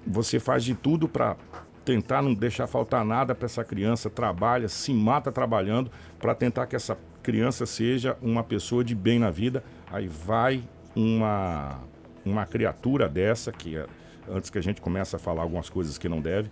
Você 0.08 0.40
faz 0.40 0.64
de 0.64 0.74
tudo 0.74 1.08
para 1.08 1.38
tentar 1.86 2.24
não 2.24 2.34
deixar 2.34 2.66
faltar 2.66 3.06
nada 3.06 3.36
para 3.36 3.46
essa 3.46 3.64
criança, 3.64 4.10
trabalha, 4.10 4.68
se 4.68 4.92
mata 4.92 5.32
trabalhando 5.32 5.92
para 6.20 6.34
tentar 6.34 6.66
que 6.66 6.76
essa 6.76 6.98
criança 7.22 7.68
seja 7.68 8.18
uma 8.20 8.44
pessoa 8.44 8.84
de 8.84 8.96
bem 8.96 9.20
na 9.20 9.30
vida. 9.30 9.64
Aí 9.92 10.08
vai 10.08 10.64
uma 10.96 11.82
uma 12.26 12.48
criatura 12.48 13.08
dessa 13.08 13.52
que 13.52 13.78
é, 13.78 13.86
antes 14.28 14.50
que 14.50 14.58
a 14.58 14.64
gente 14.64 14.82
comece 14.82 15.16
a 15.16 15.20
falar 15.20 15.44
algumas 15.44 15.70
coisas 15.70 16.00
que 16.00 16.10
não 16.10 16.20
deve, 16.20 16.50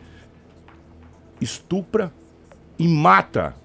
estupra 1.42 2.14
e 2.78 2.88
mata 2.88 3.56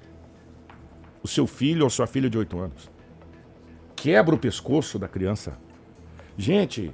o 1.26 1.28
seu 1.28 1.46
filho 1.46 1.82
ou 1.82 1.90
sua 1.90 2.06
filha 2.06 2.30
de 2.30 2.38
8 2.38 2.58
anos. 2.58 2.90
Quebra 3.96 4.34
o 4.34 4.38
pescoço 4.38 4.98
da 4.98 5.08
criança. 5.08 5.58
Gente, 6.38 6.92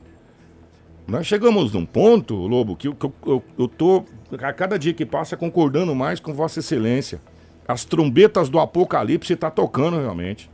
nós 1.06 1.26
chegamos 1.26 1.72
num 1.72 1.84
ponto, 1.84 2.34
Lobo, 2.34 2.74
que, 2.74 2.88
eu, 2.88 2.96
eu, 3.26 3.42
eu 3.58 3.68
tô 3.68 4.04
a 4.40 4.52
cada 4.52 4.78
dia 4.78 4.94
que 4.94 5.04
passa 5.04 5.36
concordando 5.36 5.94
mais 5.94 6.18
com 6.18 6.32
Vossa 6.32 6.60
Excelência. 6.60 7.20
As 7.68 7.84
trombetas 7.84 8.48
do 8.48 8.58
apocalipse 8.58 9.34
está 9.34 9.50
tocando 9.50 10.00
realmente. 10.00 10.50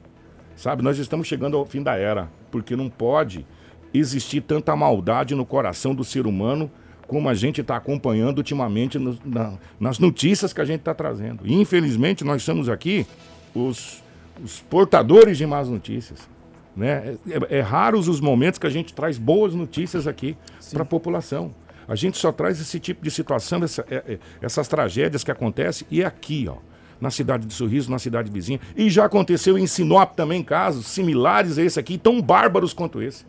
Sabe, 0.56 0.82
nós 0.82 0.98
estamos 0.98 1.28
chegando 1.28 1.56
ao 1.56 1.64
fim 1.64 1.82
da 1.82 1.94
era, 1.94 2.28
porque 2.50 2.74
não 2.74 2.90
pode 2.90 3.46
existir 3.94 4.40
tanta 4.40 4.74
maldade 4.74 5.34
no 5.36 5.46
coração 5.46 5.94
do 5.94 6.02
ser 6.02 6.26
humano 6.26 6.68
como 7.06 7.28
a 7.28 7.34
gente 7.34 7.62
está 7.62 7.76
acompanhando 7.76 8.38
ultimamente 8.38 8.98
no, 8.98 9.18
na, 9.24 9.54
nas 9.80 9.98
notícias 9.98 10.52
que 10.52 10.60
a 10.60 10.64
gente 10.64 10.80
está 10.80 10.92
trazendo. 10.92 11.40
E, 11.44 11.54
infelizmente, 11.54 12.22
nós 12.22 12.42
estamos 12.42 12.68
aqui 12.68 13.06
os 13.54 14.02
os 14.42 14.60
portadores 14.60 15.38
de 15.38 15.46
más 15.46 15.68
notícias. 15.68 16.28
Né? 16.76 17.16
É, 17.28 17.56
é, 17.56 17.58
é 17.58 17.60
raros 17.60 18.08
os 18.08 18.20
momentos 18.20 18.58
que 18.58 18.66
a 18.66 18.70
gente 18.70 18.94
traz 18.94 19.18
boas 19.18 19.54
notícias 19.54 20.06
aqui 20.06 20.36
para 20.72 20.82
a 20.82 20.86
população. 20.86 21.54
A 21.86 21.94
gente 21.94 22.18
só 22.18 22.30
traz 22.30 22.60
esse 22.60 22.78
tipo 22.78 23.02
de 23.02 23.10
situação, 23.10 23.62
essa, 23.64 23.84
é, 23.90 23.96
é, 23.96 24.18
essas 24.40 24.68
tragédias 24.68 25.24
que 25.24 25.30
acontecem, 25.30 25.86
e 25.90 26.02
é 26.02 26.06
aqui, 26.06 26.46
ó, 26.48 26.56
na 27.00 27.10
cidade 27.10 27.46
de 27.46 27.54
Sorriso, 27.54 27.90
na 27.90 27.98
cidade 27.98 28.30
vizinha. 28.30 28.60
E 28.76 28.90
já 28.90 29.06
aconteceu 29.06 29.58
em 29.58 29.66
Sinop 29.66 30.14
também 30.14 30.42
casos 30.42 30.86
similares 30.86 31.58
a 31.58 31.62
esse 31.62 31.80
aqui, 31.80 31.96
tão 31.96 32.20
bárbaros 32.20 32.72
quanto 32.72 33.00
esse. 33.00 33.24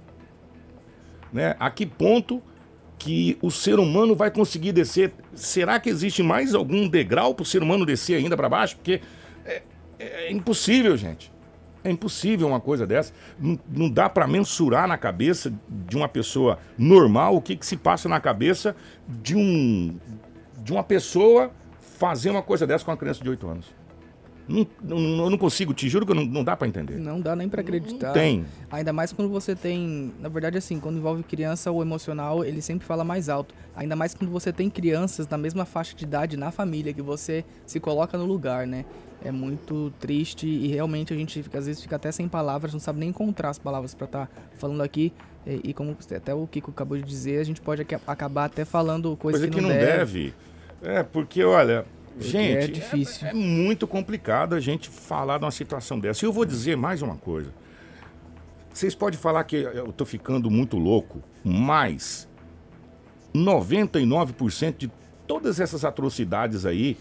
Né? 1.31 1.55
A 1.59 1.69
que 1.71 1.85
ponto 1.85 2.41
que 2.97 3.37
o 3.41 3.49
ser 3.49 3.79
humano 3.79 4.13
vai 4.13 4.29
conseguir 4.29 4.73
descer? 4.73 5.13
Será 5.33 5.79
que 5.79 5.89
existe 5.89 6.21
mais 6.21 6.53
algum 6.53 6.87
degrau 6.87 7.33
para 7.33 7.43
o 7.43 7.45
ser 7.45 7.63
humano 7.63 7.85
descer 7.85 8.15
ainda 8.15 8.35
para 8.35 8.49
baixo? 8.49 8.75
Porque 8.75 8.99
é, 9.45 9.61
é 9.99 10.31
impossível, 10.31 10.95
gente. 10.95 11.31
É 11.83 11.89
impossível 11.89 12.47
uma 12.47 12.59
coisa 12.59 12.85
dessa. 12.85 13.13
Não, 13.39 13.59
não 13.69 13.89
dá 13.89 14.09
para 14.09 14.27
mensurar 14.27 14.87
na 14.87 14.97
cabeça 14.97 15.53
de 15.69 15.95
uma 15.95 16.07
pessoa 16.07 16.59
normal 16.77 17.35
o 17.35 17.41
que, 17.41 17.55
que 17.55 17.65
se 17.65 17.77
passa 17.77 18.09
na 18.09 18.19
cabeça 18.19 18.75
de 19.07 19.35
um 19.35 19.97
de 20.57 20.73
uma 20.73 20.83
pessoa 20.83 21.51
fazer 21.97 22.29
uma 22.29 22.41
coisa 22.41 22.67
dessa 22.67 22.83
com 22.83 22.91
uma 22.91 22.97
criança 22.97 23.23
de 23.23 23.29
8 23.29 23.47
anos. 23.47 23.78
Não, 24.49 24.67
não, 24.81 25.25
eu 25.25 25.29
não 25.29 25.37
consigo, 25.37 25.75
te 25.75 25.87
juro 25.87 26.07
que 26.07 26.13
não, 26.13 26.25
não 26.25 26.43
dá 26.43 26.57
para 26.57 26.67
entender. 26.67 26.95
Não 26.95 27.21
dá 27.21 27.35
nem 27.35 27.47
para 27.47 27.61
acreditar. 27.61 28.07
Não 28.07 28.13
tem. 28.13 28.45
Ainda 28.71 28.91
mais 28.91 29.13
quando 29.13 29.29
você 29.29 29.55
tem. 29.55 30.11
Na 30.19 30.27
verdade, 30.27 30.57
assim, 30.57 30.79
quando 30.79 30.97
envolve 30.97 31.21
criança, 31.21 31.71
o 31.71 31.81
emocional 31.83 32.43
ele 32.43 32.59
sempre 32.61 32.85
fala 32.85 33.03
mais 33.03 33.29
alto. 33.29 33.53
Ainda 33.75 33.95
mais 33.95 34.15
quando 34.15 34.31
você 34.31 34.51
tem 34.51 34.67
crianças 34.67 35.27
na 35.27 35.37
mesma 35.37 35.65
faixa 35.65 35.95
de 35.95 36.03
idade 36.03 36.35
na 36.35 36.49
família, 36.49 36.91
que 36.91 37.01
você 37.01 37.45
se 37.65 37.79
coloca 37.79 38.17
no 38.17 38.25
lugar, 38.25 38.65
né? 38.65 38.85
É 39.23 39.31
muito 39.31 39.93
triste 39.99 40.47
e 40.47 40.67
realmente 40.67 41.13
a 41.13 41.17
gente 41.17 41.43
fica, 41.43 41.59
às 41.59 41.65
vezes 41.67 41.81
fica 41.81 41.97
até 41.97 42.11
sem 42.11 42.27
palavras, 42.27 42.73
não 42.73 42.79
sabe 42.79 42.99
nem 42.99 43.09
encontrar 43.09 43.49
as 43.49 43.59
palavras 43.59 43.93
para 43.93 44.05
estar 44.05 44.27
tá 44.27 44.41
falando 44.57 44.81
aqui. 44.81 45.13
E, 45.45 45.69
e, 45.69 45.73
como 45.73 45.95
até 46.15 46.33
o 46.33 46.47
Kiko 46.47 46.71
acabou 46.71 46.97
de 46.97 47.03
dizer, 47.03 47.39
a 47.39 47.43
gente 47.43 47.61
pode 47.61 47.85
acabar 48.07 48.45
até 48.45 48.65
falando 48.65 49.15
coisa, 49.15 49.39
coisa 49.39 49.47
que, 49.47 49.61
não, 49.61 49.69
que 49.69 49.75
não 49.75 49.81
deve. 49.81 50.23
deve. 50.23 50.33
É, 50.81 51.03
porque 51.03 51.43
olha, 51.43 51.85
Gente, 52.17 52.63
é 52.63 52.67
difícil. 52.67 53.27
É, 53.27 53.31
é, 53.31 53.33
muito 53.33 53.87
complicado 53.87 54.55
a 54.55 54.59
gente 54.59 54.89
falar 54.89 55.37
de 55.37 55.45
uma 55.45 55.51
situação 55.51 55.99
dessa. 55.99 56.23
E 56.23 56.27
eu 56.27 56.33
vou 56.33 56.45
dizer 56.45 56.75
mais 56.75 57.01
uma 57.01 57.15
coisa. 57.15 57.53
Vocês 58.73 58.95
podem 58.95 59.19
falar 59.19 59.43
que 59.43 59.57
eu 59.57 59.91
tô 59.91 60.05
ficando 60.05 60.49
muito 60.49 60.77
louco, 60.77 61.21
mas 61.43 62.27
99% 63.33 64.77
de 64.77 64.91
todas 65.27 65.59
essas 65.59 65.83
atrocidades 65.83 66.65
aí 66.65 66.97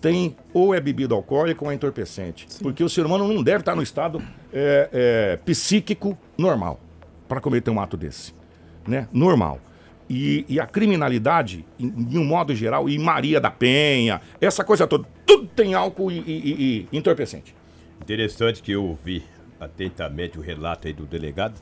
tem 0.00 0.36
ou 0.52 0.74
é 0.74 0.80
bebida 0.80 1.14
alcoólica 1.14 1.64
ou 1.64 1.70
é 1.70 1.74
entorpecente. 1.74 2.46
Sim. 2.48 2.62
Porque 2.62 2.82
o 2.82 2.88
ser 2.88 3.04
humano 3.04 3.28
não 3.32 3.42
deve 3.42 3.60
estar 3.60 3.76
no 3.76 3.82
estado 3.82 4.20
é, 4.52 4.88
é, 4.92 5.36
psíquico 5.44 6.18
normal 6.36 6.80
para 7.28 7.40
cometer 7.40 7.70
um 7.70 7.80
ato 7.80 7.96
desse. 7.96 8.34
Né? 8.86 9.06
Normal. 9.12 9.60
E, 10.12 10.44
e 10.48 10.58
a 10.58 10.66
criminalidade, 10.66 11.64
em, 11.78 11.86
em, 11.86 12.18
um 12.18 12.24
modo 12.24 12.52
geral, 12.52 12.88
e 12.88 12.98
Maria 12.98 13.40
da 13.40 13.48
Penha, 13.48 14.20
essa 14.40 14.64
coisa 14.64 14.84
toda, 14.84 15.06
tudo 15.24 15.46
tem 15.46 15.72
álcool 15.72 16.10
e, 16.10 16.18
e, 16.18 16.88
e 16.92 16.98
entorpecente. 16.98 17.54
Interessante 18.02 18.60
que 18.60 18.72
eu 18.72 18.84
ouvi 18.84 19.22
atentamente 19.60 20.36
o 20.36 20.42
relato 20.42 20.88
aí 20.88 20.92
do 20.92 21.06
delegado. 21.06 21.54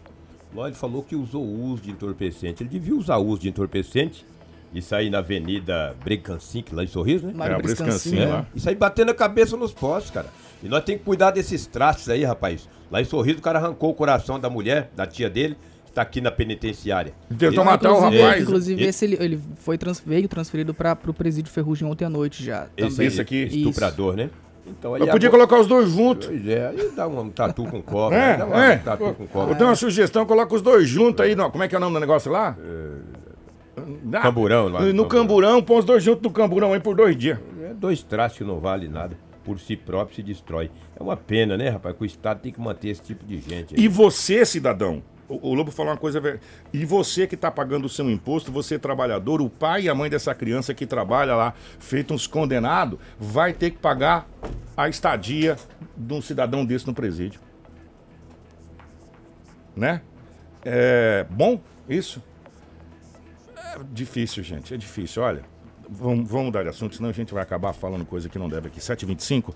Ele 0.56 0.74
falou 0.74 1.02
que 1.02 1.14
usou 1.14 1.44
o 1.44 1.64
uso 1.66 1.82
de 1.82 1.90
entorpecente. 1.90 2.62
Ele 2.62 2.70
devia 2.70 2.94
usar 2.94 3.18
o 3.18 3.26
uso 3.26 3.42
de 3.42 3.50
entorpecente 3.50 4.24
e 4.72 4.80
sair 4.80 5.10
na 5.10 5.18
Avenida 5.18 5.94
Brecancin, 6.02 6.64
lá 6.72 6.82
em 6.82 6.86
Sorriso, 6.86 7.26
né? 7.26 7.34
Mário 7.34 7.56
é, 7.56 7.62
Brecancin, 7.62 8.18
é. 8.18 8.26
lá. 8.26 8.46
E 8.54 8.60
sair 8.60 8.76
batendo 8.76 9.10
a 9.10 9.14
cabeça 9.14 9.58
nos 9.58 9.74
postes, 9.74 10.10
cara. 10.10 10.28
E 10.62 10.68
nós 10.68 10.82
temos 10.84 11.00
que 11.00 11.04
cuidar 11.04 11.32
desses 11.32 11.66
traços 11.66 12.08
aí, 12.08 12.24
rapaz. 12.24 12.66
Lá 12.90 13.02
em 13.02 13.04
Sorriso, 13.04 13.40
o 13.40 13.42
cara 13.42 13.58
arrancou 13.58 13.90
o 13.90 13.94
coração 13.94 14.40
da 14.40 14.48
mulher, 14.48 14.90
da 14.96 15.06
tia 15.06 15.28
dele, 15.28 15.54
está 15.90 16.02
aqui 16.02 16.20
na 16.20 16.30
penitenciária. 16.30 17.12
Tentou 17.36 17.64
matar 17.64 17.92
o 17.92 18.00
rapaz. 18.00 18.42
Inclusive, 18.42 18.82
ele, 18.82 18.88
esse, 18.88 19.04
ele, 19.04 19.16
ele 19.20 19.40
foi 19.58 19.76
trans, 19.78 20.02
veio 20.04 20.28
transferido 20.28 20.72
para 20.72 20.98
o 21.06 21.14
presídio 21.14 21.52
Ferrugem 21.52 21.88
ontem 21.88 22.04
à 22.04 22.10
noite 22.10 22.44
já. 22.44 22.68
Esse, 22.76 23.04
esse 23.04 23.20
aqui? 23.20 23.44
Estuprador, 23.44 24.16
né? 24.16 24.30
Então, 24.66 24.96
eu 24.96 25.06
podia 25.08 25.28
agora... 25.28 25.46
colocar 25.46 25.60
os 25.60 25.66
dois 25.66 25.90
juntos. 25.90 26.28
Pois 26.28 26.46
é, 26.46 26.68
aí 26.68 26.90
dá 26.94 27.06
um 27.08 27.30
tatu 27.30 27.64
com 27.64 27.80
cobra. 27.80 28.18
É, 28.18 28.36
dá 28.36 28.46
um 28.46 28.54
é. 28.54 28.76
tatu 28.76 29.14
com 29.14 29.26
cobra. 29.26 29.54
Eu 29.54 29.56
tenho 29.56 29.70
uma 29.70 29.76
sugestão, 29.76 30.26
coloca 30.26 30.54
os 30.54 30.60
dois 30.60 30.86
juntos 30.86 31.24
aí. 31.24 31.34
Não, 31.34 31.50
como 31.50 31.64
é 31.64 31.68
que 31.68 31.74
é 31.74 31.78
o 31.78 31.80
nome 31.80 31.94
do 31.94 32.00
negócio 32.00 32.30
lá? 32.30 32.56
É... 32.60 33.18
Camburão. 34.20 34.68
Lá, 34.68 34.80
no, 34.80 34.92
no 34.92 35.06
camburão, 35.06 35.62
põe 35.62 35.78
os 35.78 35.84
dois 35.84 36.02
juntos 36.02 36.22
no 36.22 36.30
camburão 36.30 36.72
aí 36.72 36.80
por 36.80 36.94
dois 36.94 37.16
dias. 37.16 37.38
É 37.62 37.72
dois 37.72 38.02
traços 38.02 38.38
que 38.38 38.44
não 38.44 38.60
vale 38.60 38.88
nada. 38.88 39.16
Por 39.44 39.58
si 39.58 39.76
próprio 39.76 40.16
se 40.16 40.22
destrói. 40.22 40.70
É 40.98 41.02
uma 41.02 41.16
pena, 41.16 41.56
né, 41.56 41.70
rapaz? 41.70 41.96
Que 41.96 42.02
o 42.02 42.04
Estado 42.04 42.40
tem 42.40 42.52
que 42.52 42.60
manter 42.60 42.88
esse 42.88 43.02
tipo 43.02 43.24
de 43.24 43.38
gente. 43.38 43.74
Aí. 43.74 43.84
E 43.84 43.88
você, 43.88 44.44
cidadão? 44.44 45.02
O, 45.28 45.54
Lobo 45.54 45.70
falou 45.70 45.92
uma 45.92 45.98
coisa. 45.98 46.40
E 46.72 46.84
você 46.86 47.26
que 47.26 47.34
está 47.34 47.50
pagando 47.50 47.84
o 47.84 47.88
seu 47.88 48.10
imposto, 48.10 48.50
você 48.50 48.76
é 48.76 48.78
trabalhador, 48.78 49.42
o 49.42 49.50
pai 49.50 49.82
e 49.82 49.88
a 49.88 49.94
mãe 49.94 50.08
dessa 50.08 50.34
criança 50.34 50.72
que 50.72 50.86
trabalha 50.86 51.34
lá, 51.34 51.54
feito 51.78 52.14
uns 52.14 52.26
condenados, 52.26 52.98
vai 53.18 53.52
ter 53.52 53.72
que 53.72 53.78
pagar 53.78 54.26
a 54.74 54.88
estadia 54.88 55.56
de 55.94 56.14
um 56.14 56.22
cidadão 56.22 56.64
desse 56.64 56.86
no 56.86 56.94
presídio. 56.94 57.40
Né? 59.76 60.00
É 60.64 61.26
bom 61.28 61.60
isso? 61.88 62.22
É 63.54 63.78
difícil, 63.92 64.42
gente, 64.42 64.72
é 64.72 64.76
difícil. 64.78 65.22
Olha, 65.22 65.42
vamos, 65.88 66.28
vamos 66.28 66.46
mudar 66.46 66.62
de 66.62 66.70
assunto, 66.70 66.96
senão 66.96 67.10
a 67.10 67.12
gente 67.12 67.34
vai 67.34 67.42
acabar 67.42 67.74
falando 67.74 68.06
coisa 68.06 68.30
que 68.30 68.38
não 68.38 68.48
deve 68.48 68.68
aqui. 68.68 68.80
7h25. 68.80 69.54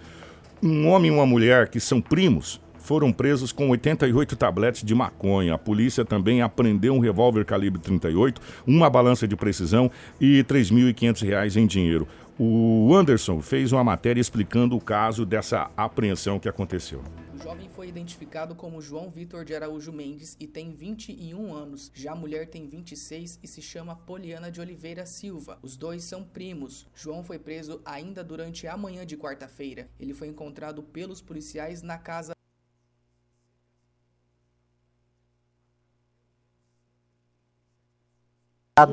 Um 0.63 0.89
homem 0.89 1.11
e 1.11 1.15
uma 1.15 1.27
mulher 1.27 1.69
que 1.69 1.81
são 1.81 2.01
primos 2.01 2.61
foram 2.83 3.13
presos 3.13 3.53
com 3.53 3.71
88 3.71 4.37
tabletes 4.37 4.83
de 4.83 4.95
maconha. 4.95 5.55
A 5.55 5.59
polícia 5.59 6.05
também 6.05 6.43
apreendeu 6.43 6.93
um 6.93 6.99
revólver 6.99 7.45
calibre 7.45 7.81
38, 7.81 8.41
uma 8.67 8.91
balança 8.91 9.27
de 9.27 9.37
precisão 9.37 9.91
e 10.21 10.39
R$ 10.39 10.45
3.500 10.45 11.57
em 11.57 11.67
dinheiro. 11.67 12.07
O 12.39 12.93
Anderson 12.95 13.41
fez 13.41 13.73
uma 13.73 13.85
matéria 13.85 14.21
explicando 14.21 14.75
o 14.75 14.81
caso 14.81 15.25
dessa 15.25 15.71
apreensão 15.77 16.41
que 16.41 16.49
aconteceu. 16.49 17.03
O 17.35 17.39
jovem 17.39 17.69
foi 17.69 17.89
identificado 17.89 18.55
como 18.55 18.81
João 18.81 19.11
Vitor 19.11 19.45
de 19.45 19.55
Araújo 19.55 19.93
Mendes 19.93 20.37
e 20.41 20.47
tem 20.47 20.73
21 20.73 21.55
anos. 21.55 21.93
Já 21.95 22.13
a 22.13 22.17
mulher 22.17 22.49
tem 22.49 22.67
26 22.67 23.39
e 23.43 23.47
se 23.47 23.61
chama 23.63 23.95
Poliana 23.95 24.51
de 24.51 24.61
Oliveira 24.61 25.05
Silva. 25.07 25.59
Os 25.63 25.77
dois 25.77 26.05
são 26.05 26.25
primos. 26.25 26.87
João 26.95 27.23
foi 27.23 27.39
preso 27.39 27.81
ainda 27.85 28.25
durante 28.25 28.67
a 28.67 28.77
manhã 28.77 29.05
de 29.05 29.17
quarta-feira. 29.17 29.89
Ele 30.01 30.15
foi 30.15 30.29
encontrado 30.29 30.83
pelos 30.83 31.21
policiais 31.21 31.83
na 31.83 31.99
casa 31.99 32.33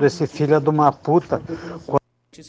esse 0.05 0.27
filho 0.27 0.59
de 0.59 0.69
uma 0.69 0.91
puta. 0.91 1.41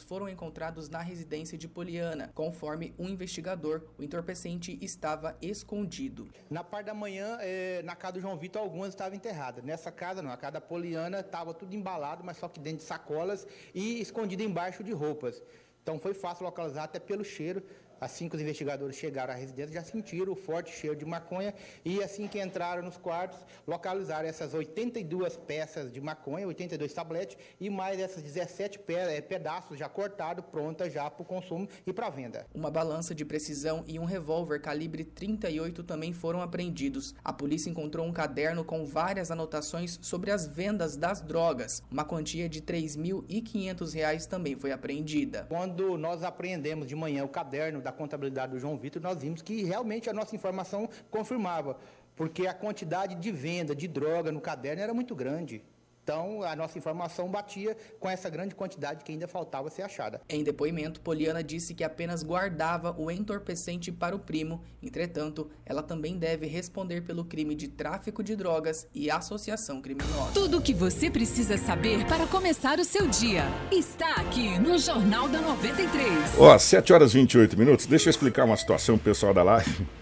Foram 0.09 0.29
encontrados 0.29 0.89
na 0.89 1.01
residência 1.01 1.57
de 1.57 1.69
Poliana. 1.69 2.33
Conforme 2.35 2.93
um 2.99 3.09
investigador, 3.09 3.83
o 3.97 4.03
entorpecente 4.03 4.77
estava 4.83 5.37
escondido. 5.41 6.29
Na 6.51 6.65
parte 6.65 6.87
da 6.87 6.95
manhã, 6.95 7.39
é, 7.41 7.83
na 7.85 7.95
casa 7.95 8.15
do 8.15 8.21
João 8.21 8.37
Vitor, 8.37 8.63
algumas 8.63 8.89
estavam 8.89 9.15
enterradas. 9.15 9.63
Nessa 9.63 9.93
casa, 9.93 10.21
não. 10.23 10.33
A 10.33 10.37
casa 10.37 10.55
da 10.55 10.61
Poliana 10.61 11.21
estava 11.21 11.55
tudo 11.55 11.75
embalado, 11.77 12.25
mas 12.25 12.37
só 12.37 12.49
que 12.49 12.59
dentro 12.59 12.79
de 12.79 12.85
sacolas 12.85 13.47
e 13.73 14.01
escondido 14.01 14.43
embaixo 14.43 14.83
de 14.83 14.93
roupas. 14.93 15.41
Então 15.85 16.01
foi 16.01 16.15
fácil 16.15 16.45
localizar 16.45 16.85
até 16.85 16.99
pelo 16.99 17.25
cheiro. 17.25 17.63
Assim 18.01 18.29
que 18.29 18.37
os 18.37 18.43
investigadores 18.43 18.97
chegaram 18.97 19.35
à 19.35 19.37
residência, 19.37 19.75
já 19.75 19.85
sentiram 19.85 20.33
o 20.33 20.37
forte 20.37 20.73
cheiro 20.73 20.97
de 20.97 21.05
maconha 21.05 21.53
e 21.85 22.03
assim 22.03 22.27
que 22.27 22.41
entraram 22.41 22.83
nos 22.83 22.97
quartos, 22.97 23.39
localizaram 23.67 24.29
essas 24.29 24.55
82 24.55 25.37
peças 25.37 25.93
de 25.93 26.01
maconha, 26.01 26.47
82 26.47 26.93
tabletes 26.93 27.37
e 27.61 27.69
mais 27.69 28.01
essas 28.01 28.23
17 28.23 28.81
eh, 28.89 29.21
pedaços 29.21 29.79
já 29.79 29.89
cortados, 29.89 30.45
prontas 30.47 30.93
já 30.93 31.11
para 31.11 31.23
o 31.23 31.25
consumo 31.25 31.69
e 31.87 31.93
para 31.93 32.09
venda. 32.09 32.47
Uma 32.55 32.71
balança 32.71 33.15
de 33.15 33.25
precisão 33.25 33.85
e 33.87 33.99
um 33.99 34.05
revólver 34.05 34.61
calibre 34.61 35.05
38 35.05 35.83
também 35.83 36.13
foram 36.13 36.41
apreendidos. 36.41 37.15
A 37.23 37.33
polícia 37.33 37.69
encontrou 37.69 38.07
um 38.07 38.13
caderno 38.13 38.65
com 38.65 38.87
várias 38.87 39.31
anotações 39.31 39.99
sobre 40.01 40.31
as 40.31 40.47
vendas 40.47 40.97
das 40.97 41.21
drogas. 41.21 41.83
Uma 41.91 42.05
quantia 42.05 42.49
de 42.49 42.61
R$ 42.61 42.67
3.500 42.67 44.27
também 44.27 44.57
foi 44.57 44.73
apreendida. 44.73 45.47
Quando 45.49 45.99
nós 45.99 46.23
apreendemos 46.23 46.87
de 46.87 46.95
manhã 46.95 47.25
o 47.25 47.29
caderno 47.29 47.83
da 47.83 47.90
da 47.91 47.97
contabilidade 47.97 48.53
do 48.53 48.59
João 48.59 48.79
Vitor, 48.79 49.03
nós 49.03 49.21
vimos 49.21 49.43
que 49.43 49.65
realmente 49.65 50.09
a 50.09 50.13
nossa 50.13 50.35
informação 50.35 50.89
confirmava, 51.11 51.77
porque 52.15 52.47
a 52.47 52.55
quantidade 52.55 53.17
de 53.17 53.33
venda 53.33 53.75
de 53.75 53.89
droga 53.89 54.31
no 54.31 54.41
caderno 54.41 54.83
era 54.83 54.95
muito 54.95 55.15
grande. 55.15 55.63
Então, 56.03 56.43
a 56.43 56.57
nossa 56.57 56.79
informação 56.79 57.29
batia 57.29 57.77
com 57.99 58.09
essa 58.09 58.29
grande 58.29 58.55
quantidade 58.55 59.05
que 59.05 59.13
ainda 59.13 59.29
faltava 59.29 59.71
ser 59.71 59.83
achada. 59.83 60.21
Em 60.29 60.43
depoimento, 60.43 61.01
Poliana 61.01 61.43
disse 61.43 61.75
que 61.75 61.85
apenas 61.85 62.23
guardava 62.23 62.95
o 62.99 63.11
entorpecente 63.11 63.93
para 63.93 64.17
o 64.17 64.19
primo. 64.19 64.63
Entretanto, 64.83 65.51
ela 65.65 65.83
também 65.83 66.19
deve 66.19 66.47
responder 66.47 67.03
pelo 67.03 67.25
crime 67.25 67.55
de 67.55 67.69
tráfico 67.69 68.23
de 68.23 68.35
drogas 68.35 68.89
e 68.95 69.11
associação 69.11 69.81
criminosa. 69.81 70.33
Tudo 70.33 70.59
o 70.59 70.63
que 70.63 70.75
você 70.75 71.11
precisa 71.11 71.57
saber 71.57 72.05
para 72.07 72.27
começar 72.27 72.79
o 72.79 72.85
seu 72.85 73.07
dia 73.07 73.45
está 73.71 74.15
aqui 74.15 74.59
no 74.59 74.79
Jornal 74.79 75.29
da 75.29 75.41
93. 75.41 76.39
Ó, 76.39 76.55
oh, 76.55 76.59
7 76.59 76.93
horas 76.93 77.13
e 77.13 77.19
28 77.19 77.59
minutos. 77.59 77.87
Deixa 77.87 78.09
eu 78.09 78.11
explicar 78.11 78.45
uma 78.45 78.57
situação 78.57 78.97
pro 78.97 79.05
pessoal 79.05 79.35
da 79.35 79.43
live. 79.43 80.00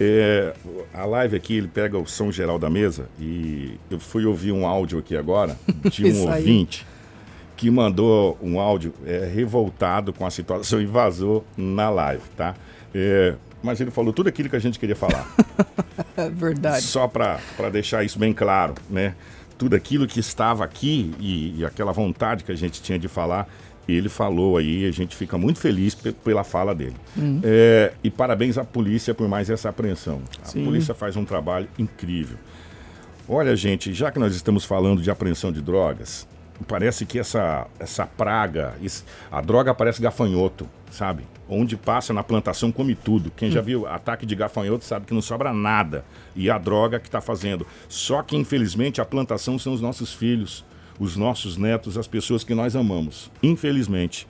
É, 0.00 0.52
a 0.92 1.04
live 1.04 1.36
aqui, 1.36 1.56
ele 1.56 1.68
pega 1.68 1.96
o 1.96 2.06
som 2.06 2.32
geral 2.32 2.58
da 2.58 2.68
mesa 2.68 3.08
e 3.18 3.78
eu 3.90 4.00
fui 4.00 4.24
ouvir 4.24 4.50
um 4.52 4.66
áudio 4.66 4.98
aqui 4.98 5.16
agora 5.16 5.56
de 5.90 6.04
um 6.06 6.26
ouvinte 6.30 6.86
que 7.56 7.70
mandou 7.70 8.36
um 8.42 8.58
áudio 8.58 8.92
é, 9.06 9.30
revoltado 9.32 10.12
com 10.12 10.26
a 10.26 10.30
situação 10.30 10.80
e 10.80 10.86
vazou 10.86 11.44
na 11.56 11.88
live, 11.88 12.22
tá? 12.36 12.54
É, 12.92 13.36
mas 13.62 13.80
ele 13.80 13.90
falou 13.90 14.12
tudo 14.12 14.28
aquilo 14.28 14.48
que 14.48 14.56
a 14.56 14.60
gente 14.60 14.78
queria 14.78 14.96
falar. 14.96 15.26
É 16.16 16.30
verdade. 16.30 16.82
Só 16.82 17.08
para 17.08 17.40
deixar 17.72 18.04
isso 18.04 18.20
bem 18.20 18.32
claro, 18.32 18.74
né? 18.88 19.16
Tudo 19.58 19.74
aquilo 19.74 20.06
que 20.06 20.20
estava 20.20 20.64
aqui 20.64 21.12
e, 21.18 21.58
e 21.58 21.64
aquela 21.64 21.90
vontade 21.90 22.44
que 22.44 22.52
a 22.52 22.54
gente 22.54 22.80
tinha 22.80 22.98
de 22.98 23.08
falar, 23.08 23.48
ele 23.92 24.08
falou 24.08 24.56
aí, 24.56 24.86
a 24.86 24.90
gente 24.90 25.14
fica 25.14 25.36
muito 25.36 25.58
feliz 25.60 25.94
pe- 25.94 26.12
pela 26.12 26.42
fala 26.42 26.74
dele. 26.74 26.96
Uhum. 27.16 27.40
É, 27.44 27.92
e 28.02 28.10
parabéns 28.10 28.56
à 28.56 28.64
polícia 28.64 29.12
por 29.14 29.28
mais 29.28 29.50
essa 29.50 29.68
apreensão. 29.68 30.22
A 30.42 30.46
Sim. 30.46 30.64
polícia 30.64 30.94
faz 30.94 31.16
um 31.16 31.24
trabalho 31.24 31.68
incrível. 31.78 32.38
Olha, 33.28 33.54
gente, 33.56 33.92
já 33.92 34.10
que 34.10 34.18
nós 34.18 34.34
estamos 34.34 34.64
falando 34.64 35.00
de 35.02 35.10
apreensão 35.10 35.50
de 35.50 35.62
drogas, 35.62 36.26
parece 36.68 37.06
que 37.06 37.18
essa, 37.18 37.66
essa 37.78 38.06
praga, 38.06 38.74
a 39.30 39.40
droga 39.40 39.74
parece 39.74 40.00
gafanhoto, 40.02 40.68
sabe? 40.90 41.24
Onde 41.48 41.76
passa 41.76 42.12
na 42.12 42.22
plantação 42.22 42.70
come 42.72 42.94
tudo. 42.94 43.30
Quem 43.36 43.50
já 43.50 43.60
Hum. 43.60 43.64
viu 43.64 43.86
ataque 43.86 44.24
de 44.24 44.34
gafanhoto 44.34 44.84
sabe 44.84 45.06
que 45.06 45.12
não 45.14 45.20
sobra 45.22 45.52
nada. 45.52 46.04
E 46.36 46.50
a 46.50 46.56
droga 46.58 46.98
que 46.98 47.08
está 47.08 47.20
fazendo. 47.20 47.66
Só 47.88 48.22
que, 48.22 48.36
infelizmente, 48.36 49.00
a 49.00 49.04
plantação 49.04 49.58
são 49.58 49.72
os 49.74 49.80
nossos 49.80 50.12
filhos, 50.14 50.64
os 50.98 51.16
nossos 51.16 51.56
netos, 51.56 51.98
as 51.98 52.06
pessoas 52.06 52.44
que 52.44 52.54
nós 52.54 52.76
amamos. 52.76 53.30
Infelizmente. 53.42 54.26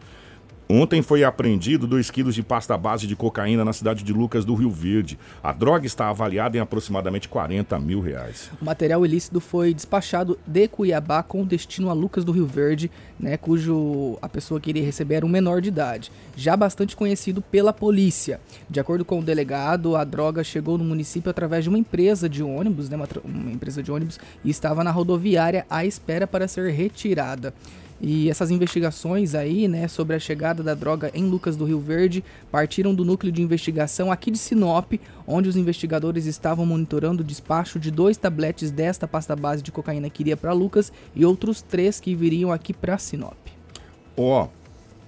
Ontem 0.68 1.02
foi 1.02 1.22
apreendido 1.22 1.86
2 1.86 2.10
quilos 2.10 2.34
de 2.34 2.42
pasta 2.42 2.76
base 2.78 3.06
de 3.06 3.14
cocaína 3.14 3.66
na 3.66 3.72
cidade 3.74 4.02
de 4.02 4.14
Lucas 4.14 4.46
do 4.46 4.54
Rio 4.54 4.70
Verde. 4.70 5.18
A 5.42 5.52
droga 5.52 5.86
está 5.86 6.08
avaliada 6.08 6.56
em 6.56 6.60
aproximadamente 6.60 7.28
40 7.28 7.78
mil 7.78 8.00
reais. 8.00 8.50
O 8.62 8.64
material 8.64 9.04
ilícito 9.04 9.40
foi 9.40 9.74
despachado 9.74 10.38
de 10.46 10.66
Cuiabá 10.66 11.22
com 11.22 11.44
destino 11.44 11.90
a 11.90 11.92
Lucas 11.92 12.24
do 12.24 12.32
Rio 12.32 12.46
Verde, 12.46 12.90
né, 13.20 13.36
cujo 13.36 14.18
a 14.22 14.28
pessoa 14.28 14.58
que 14.58 14.70
iria 14.70 14.82
receber 14.82 15.16
era 15.16 15.26
um 15.26 15.28
menor 15.28 15.60
de 15.60 15.68
idade, 15.68 16.10
já 16.34 16.56
bastante 16.56 16.96
conhecido 16.96 17.42
pela 17.42 17.72
polícia. 17.72 18.40
De 18.68 18.80
acordo 18.80 19.04
com 19.04 19.18
o 19.18 19.22
delegado, 19.22 19.96
a 19.96 20.02
droga 20.02 20.42
chegou 20.42 20.78
no 20.78 20.84
município 20.84 21.30
através 21.30 21.64
de 21.64 21.68
uma 21.68 21.78
empresa 21.78 22.26
de 22.26 22.42
ônibus, 22.42 22.88
né, 22.88 22.96
uma, 22.96 23.08
uma 23.22 23.52
empresa 23.52 23.82
de 23.82 23.92
ônibus, 23.92 24.18
e 24.42 24.48
estava 24.48 24.82
na 24.82 24.90
rodoviária 24.90 25.66
à 25.68 25.84
espera 25.84 26.26
para 26.26 26.48
ser 26.48 26.72
retirada. 26.72 27.52
E 28.06 28.28
essas 28.28 28.50
investigações 28.50 29.34
aí, 29.34 29.66
né, 29.66 29.88
sobre 29.88 30.14
a 30.14 30.18
chegada 30.18 30.62
da 30.62 30.74
droga 30.74 31.10
em 31.14 31.24
Lucas 31.24 31.56
do 31.56 31.64
Rio 31.64 31.80
Verde, 31.80 32.22
partiram 32.52 32.94
do 32.94 33.02
núcleo 33.02 33.32
de 33.32 33.40
investigação 33.40 34.12
aqui 34.12 34.30
de 34.30 34.36
Sinop, 34.36 34.92
onde 35.26 35.48
os 35.48 35.56
investigadores 35.56 36.26
estavam 36.26 36.66
monitorando 36.66 37.22
o 37.22 37.24
despacho 37.24 37.78
de 37.78 37.90
dois 37.90 38.18
tabletes 38.18 38.70
desta 38.70 39.08
pasta 39.08 39.34
base 39.34 39.62
de 39.62 39.72
cocaína 39.72 40.10
que 40.10 40.22
iria 40.22 40.36
para 40.36 40.52
Lucas 40.52 40.92
e 41.14 41.24
outros 41.24 41.62
três 41.62 41.98
que 41.98 42.14
viriam 42.14 42.52
aqui 42.52 42.74
para 42.74 42.98
Sinop. 42.98 43.38
Ó, 44.14 44.48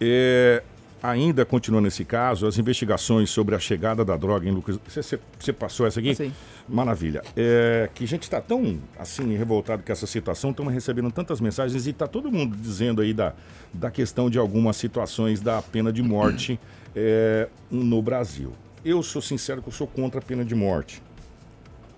é, 0.01 0.63
ainda 1.03 1.45
continuando 1.45 1.85
nesse 1.85 2.03
caso, 2.03 2.47
as 2.47 2.57
investigações 2.57 3.29
sobre 3.29 3.55
a 3.55 3.59
chegada 3.59 4.07
da 4.07 4.17
droga 4.17 4.49
em 4.49 4.53
Lucas. 4.53 4.79
Você- 4.89 5.53
passou 5.53 5.87
essa 5.87 6.01
aqui? 6.01 6.11
Passei. 6.11 6.33
Maravilha. 6.69 7.23
É, 7.37 7.89
que 7.95 8.05
a 8.05 8.09
gente 8.09 8.25
está 8.25 8.41
tão 8.41 8.79
assim 8.99 9.37
revoltado 9.37 9.83
com 9.85 9.93
essa 9.93 10.07
situação, 10.07 10.51
estamos 10.51 10.73
recebendo 10.73 11.11
tantas 11.13 11.41
mensagens 11.41 11.87
e 11.87 11.91
está 11.91 12.07
todo 12.09 12.31
mundo 12.31 12.57
dizendo 12.57 13.01
aí 13.03 13.13
da, 13.15 13.35
da 13.73 13.91
questão 13.91 14.29
de 14.29 14.39
algumas 14.39 14.77
situações 14.77 15.41
da 15.41 15.63
pena 15.63 15.93
de 15.93 16.03
morte 16.03 16.59
é, 16.95 17.49
no 17.71 18.03
Brasil. 18.03 18.53
Eu 18.85 19.03
sou 19.03 19.23
sincero 19.23 19.63
que 19.63 19.69
eu 19.69 19.73
sou 19.73 19.87
contra 19.87 20.19
a 20.21 20.23
pena 20.23 20.45
de 20.45 20.55
morte. 20.55 21.03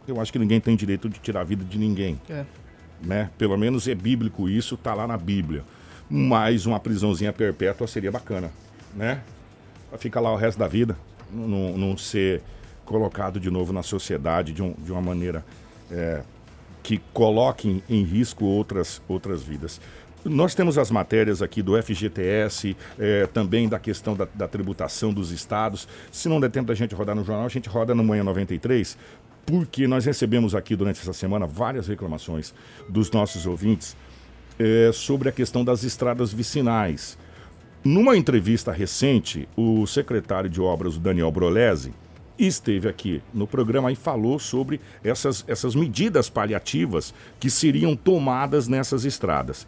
Eu 0.06 0.20
acho 0.20 0.32
que 0.32 0.38
ninguém 0.38 0.60
tem 0.60 0.74
direito 0.76 1.08
de 1.08 1.18
tirar 1.18 1.42
a 1.42 1.44
vida 1.44 1.64
de 1.64 1.78
ninguém 1.78 2.18
É. 2.30 2.44
né? 3.02 3.30
Pelo 3.38 3.56
menos 3.58 3.86
é 3.88 3.94
bíblico 3.94 4.48
isso, 4.48 4.76
tá 4.76 4.94
lá 4.94 5.06
na 5.06 5.16
Bíblia. 5.16 5.64
Mas 6.10 6.64
uma 6.64 6.80
prisãozinha 6.80 7.32
perpétua 7.32 7.86
seria 7.86 8.10
bacana, 8.10 8.50
né? 8.94 9.22
Pra 9.90 9.98
ficar 9.98 10.20
lá 10.20 10.32
o 10.32 10.36
resto 10.36 10.58
da 10.58 10.66
vida, 10.66 10.96
não, 11.30 11.76
não 11.76 11.96
ser 11.98 12.42
colocado 12.88 13.38
de 13.38 13.50
novo 13.50 13.72
na 13.72 13.82
sociedade 13.82 14.52
de, 14.52 14.62
um- 14.62 14.72
de 14.72 14.90
uma 14.90 15.00
maneira 15.02 15.44
é, 15.90 16.22
que 16.82 16.98
coloque 17.12 17.68
em, 17.68 17.82
em 17.88 18.02
risco 18.02 18.44
outras, 18.44 19.00
outras 19.06 19.42
vidas. 19.42 19.80
Nós 20.24 20.54
temos 20.54 20.76
as 20.76 20.90
matérias 20.90 21.40
aqui 21.42 21.62
do 21.62 21.80
FGTS, 21.80 22.76
é, 22.98 23.26
também 23.26 23.68
da 23.68 23.78
questão 23.78 24.16
da, 24.16 24.26
da 24.34 24.48
tributação 24.48 25.12
dos 25.12 25.30
estados. 25.30 25.86
Se 26.10 26.28
não 26.28 26.40
der 26.40 26.50
tempo 26.50 26.66
da 26.66 26.74
gente 26.74 26.94
rodar 26.94 27.14
no 27.14 27.24
jornal, 27.24 27.46
a 27.46 27.48
gente 27.48 27.68
roda 27.68 27.94
no 27.94 28.02
Manhã 28.02 28.24
93, 28.24 28.98
porque 29.46 29.86
nós 29.86 30.04
recebemos 30.04 30.54
aqui 30.54 30.74
durante 30.74 31.00
essa 31.00 31.12
semana 31.12 31.46
várias 31.46 31.86
reclamações 31.86 32.52
dos 32.88 33.10
nossos 33.10 33.46
ouvintes 33.46 33.96
é, 34.58 34.90
sobre 34.92 35.28
a 35.28 35.32
questão 35.32 35.64
das 35.64 35.84
estradas 35.84 36.32
vicinais. 36.32 37.16
Numa 37.84 38.16
entrevista 38.16 38.72
recente, 38.72 39.48
o 39.56 39.86
secretário 39.86 40.50
de 40.50 40.60
obras, 40.60 40.96
o 40.96 41.00
Daniel 41.00 41.30
Brolese, 41.30 41.92
esteve 42.38 42.88
aqui 42.88 43.22
no 43.34 43.46
programa 43.46 43.90
e 43.90 43.96
falou 43.96 44.38
sobre 44.38 44.80
essas, 45.02 45.44
essas 45.48 45.74
medidas 45.74 46.30
paliativas 46.30 47.12
que 47.40 47.50
seriam 47.50 47.96
tomadas 47.96 48.68
nessas 48.68 49.04
estradas. 49.04 49.66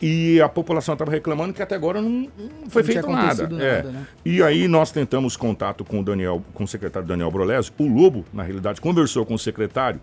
E 0.00 0.40
a 0.42 0.48
população 0.48 0.92
estava 0.92 1.10
reclamando 1.10 1.54
que 1.54 1.62
até 1.62 1.74
agora 1.74 2.02
não, 2.02 2.10
não 2.10 2.30
foi 2.68 2.82
Não 2.82 2.86
feito 2.86 3.08
nada. 3.08 3.44
É. 3.44 3.76
nada, 3.76 3.90
né? 3.90 4.06
E 4.24 4.42
aí 4.42 4.68
nós 4.68 4.90
tentamos 4.90 5.36
contato 5.36 5.84
com 5.84 6.00
o 6.00 6.04
Daniel, 6.04 6.42
com 6.52 6.64
o 6.64 6.68
secretário 6.68 7.08
Daniel 7.08 7.30
Brolese. 7.30 7.70
O 7.78 7.88
Lobo, 7.88 8.24
na 8.32 8.42
realidade, 8.42 8.80
conversou 8.80 9.24
com 9.24 9.34
o 9.34 9.38
secretário 9.38 10.00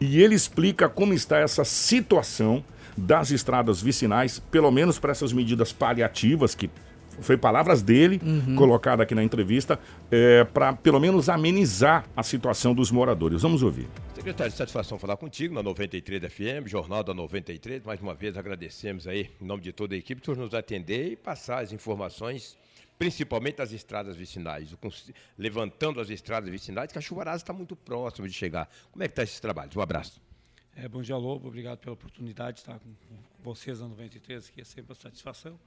e 0.00 0.22
ele 0.22 0.34
explica 0.34 0.88
como 0.88 1.12
está 1.12 1.38
essa 1.38 1.64
situação 1.64 2.64
das 2.96 3.32
estradas 3.32 3.82
vicinais, 3.82 4.38
pelo 4.38 4.70
menos 4.70 5.00
para 5.00 5.10
essas 5.10 5.32
medidas 5.32 5.72
paliativas 5.72 6.54
que 6.54 6.70
foi 7.20 7.36
palavras 7.36 7.82
dele, 7.82 8.20
Uhum. 8.24 8.56
colocada 8.56 9.02
aqui 9.02 9.14
na 9.14 9.22
entrevista, 9.22 9.78
para 10.52 10.72
pelo 10.72 10.98
menos 11.00 11.28
amenizar 11.28 12.06
a 12.16 12.22
situação 12.22 12.74
dos 12.74 12.90
moradores. 12.90 13.42
Vamos 13.42 13.62
ouvir. 13.62 13.88
Secretário, 14.14 14.52
satisfação 14.52 14.98
falar 14.98 15.16
contigo 15.16 15.54
na 15.54 15.62
93 15.62 16.22
FM, 16.32 16.66
Jornal 16.66 17.02
da 17.04 17.12
93. 17.14 17.82
Mais 17.84 18.00
uma 18.00 18.14
vez 18.14 18.36
agradecemos 18.36 19.06
aí, 19.06 19.30
em 19.40 19.44
nome 19.44 19.62
de 19.62 19.72
toda 19.72 19.94
a 19.94 19.98
equipe, 19.98 20.20
por 20.20 20.36
nos 20.36 20.54
atender 20.54 21.12
e 21.12 21.16
passar 21.16 21.62
as 21.62 21.72
informações, 21.72 22.56
principalmente 22.98 23.56
das 23.56 23.72
estradas 23.72 24.16
vicinais, 24.16 24.74
levantando 25.36 26.00
as 26.00 26.10
estradas 26.10 26.48
vicinais, 26.48 26.92
que 26.92 26.98
a 26.98 27.00
chuvarada 27.00 27.36
está 27.36 27.52
muito 27.52 27.74
próxima 27.76 28.28
de 28.28 28.34
chegar. 28.34 28.68
Como 28.92 29.02
é 29.02 29.08
que 29.08 29.12
está 29.12 29.22
esses 29.22 29.40
trabalhos? 29.40 29.74
Um 29.76 29.80
abraço. 29.80 30.20
É, 30.76 30.88
bom 30.88 31.02
dia, 31.02 31.16
Lobo. 31.16 31.48
Obrigado 31.48 31.78
pela 31.78 31.92
oportunidade 31.94 32.54
de 32.56 32.60
estar 32.60 32.78
com, 32.78 32.88
com 33.08 33.16
vocês 33.42 33.80
na 33.80 33.86
93, 33.88 34.50
que 34.50 34.60
é 34.60 34.64
sempre 34.64 34.90
uma 34.92 34.94
satisfação. 35.00 35.58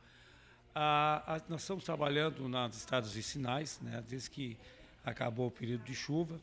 Ah, 0.74 1.24
ah, 1.26 1.42
nós 1.50 1.62
estamos 1.62 1.84
trabalhando 1.84 2.48
nas 2.48 2.78
estradas 2.78 3.14
vicinais, 3.14 3.80
né, 3.82 4.04
desde 4.08 4.30
que 4.30 4.58
acabou 5.04 5.48
o 5.48 5.52
período 5.52 5.84
de 5.84 5.96
chuva. 5.96 6.40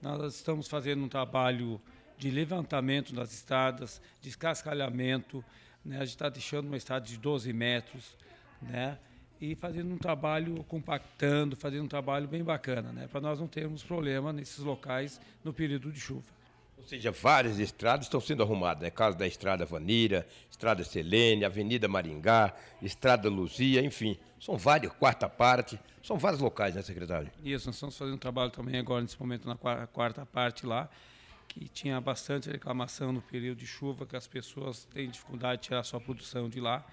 Nós 0.00 0.34
estamos 0.34 0.68
fazendo 0.68 1.04
um 1.04 1.08
trabalho 1.08 1.80
de 2.16 2.30
levantamento 2.30 3.14
das 3.14 3.32
estradas, 3.32 4.00
descascalhamento. 4.22 5.44
Né, 5.84 5.96
a 5.96 6.04
gente 6.04 6.14
está 6.14 6.28
deixando 6.28 6.66
uma 6.66 6.76
estrada 6.76 7.04
de 7.04 7.18
12 7.18 7.52
metros, 7.52 8.16
né, 8.62 8.98
e 9.40 9.54
fazendo 9.54 9.92
um 9.92 9.98
trabalho 9.98 10.64
compactando, 10.64 11.56
fazendo 11.56 11.84
um 11.84 11.88
trabalho 11.88 12.26
bem 12.26 12.42
bacana, 12.42 12.92
né, 12.92 13.06
para 13.08 13.20
nós 13.20 13.38
não 13.38 13.46
termos 13.46 13.82
problema 13.82 14.32
nesses 14.32 14.58
locais 14.58 15.20
no 15.42 15.52
período 15.52 15.92
de 15.92 16.00
chuva. 16.00 16.43
Ou 16.84 16.88
seja, 16.88 17.10
várias 17.10 17.58
estradas 17.58 18.04
estão 18.04 18.20
sendo 18.20 18.42
arrumadas, 18.42 18.82
né? 18.82 18.90
Caso 18.90 19.16
da 19.16 19.26
Estrada 19.26 19.64
Vanira, 19.64 20.26
Estrada 20.50 20.84
Selene, 20.84 21.42
Avenida 21.42 21.88
Maringá, 21.88 22.54
Estrada 22.82 23.30
Luzia, 23.30 23.82
enfim. 23.82 24.18
São 24.38 24.58
vários, 24.58 24.92
quarta 24.92 25.26
parte, 25.26 25.80
são 26.02 26.18
vários 26.18 26.42
locais, 26.42 26.74
né, 26.74 26.82
secretário? 26.82 27.30
Isso, 27.42 27.66
nós 27.68 27.76
estamos 27.76 27.96
fazendo 27.96 28.18
trabalho 28.18 28.50
também 28.50 28.78
agora, 28.78 29.00
nesse 29.00 29.18
momento, 29.18 29.48
na 29.48 29.56
qua- 29.56 29.86
quarta 29.86 30.26
parte 30.26 30.66
lá, 30.66 30.86
que 31.48 31.66
tinha 31.70 31.98
bastante 32.02 32.50
reclamação 32.50 33.10
no 33.12 33.22
período 33.22 33.56
de 33.60 33.66
chuva, 33.66 34.04
que 34.04 34.14
as 34.14 34.26
pessoas 34.26 34.84
têm 34.92 35.08
dificuldade 35.08 35.62
de 35.62 35.68
tirar 35.68 35.82
sua 35.84 35.98
produção 36.02 36.50
de 36.50 36.60
lá. 36.60 36.84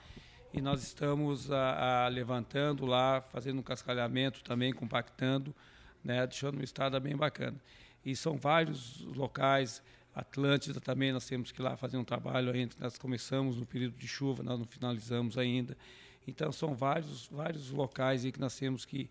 E 0.53 0.61
nós 0.61 0.81
estamos 0.83 1.51
a, 1.51 2.05
a 2.05 2.07
levantando 2.07 2.85
lá, 2.85 3.21
fazendo 3.29 3.59
um 3.59 3.63
cascalhamento 3.63 4.41
também, 4.41 4.71
compactando, 4.71 5.53
né, 6.01 6.25
deixando 6.25 6.53
uma 6.55 6.63
estrada 6.63 6.97
bem 6.97 7.15
bacana. 7.17 7.57
E 8.05 8.15
são 8.15 8.37
vários 8.37 9.01
locais, 9.01 9.81
Atlântida 10.13 10.81
também, 10.81 11.13
nós 11.13 11.25
temos 11.25 11.51
que 11.51 11.61
ir 11.61 11.63
lá 11.63 11.77
fazer 11.77 11.97
um 11.97 12.03
trabalho 12.03 12.51
ainda, 12.51 12.75
nós 12.79 12.97
começamos 12.97 13.57
no 13.57 13.65
período 13.65 13.97
de 13.97 14.07
chuva, 14.07 14.43
nós 14.43 14.59
não 14.59 14.65
finalizamos 14.65 15.37
ainda. 15.37 15.77
Então 16.27 16.51
são 16.51 16.75
vários, 16.75 17.27
vários 17.27 17.71
locais 17.71 18.25
aí 18.25 18.31
que 18.31 18.39
nós 18.39 18.57
temos 18.57 18.85
que, 18.85 19.09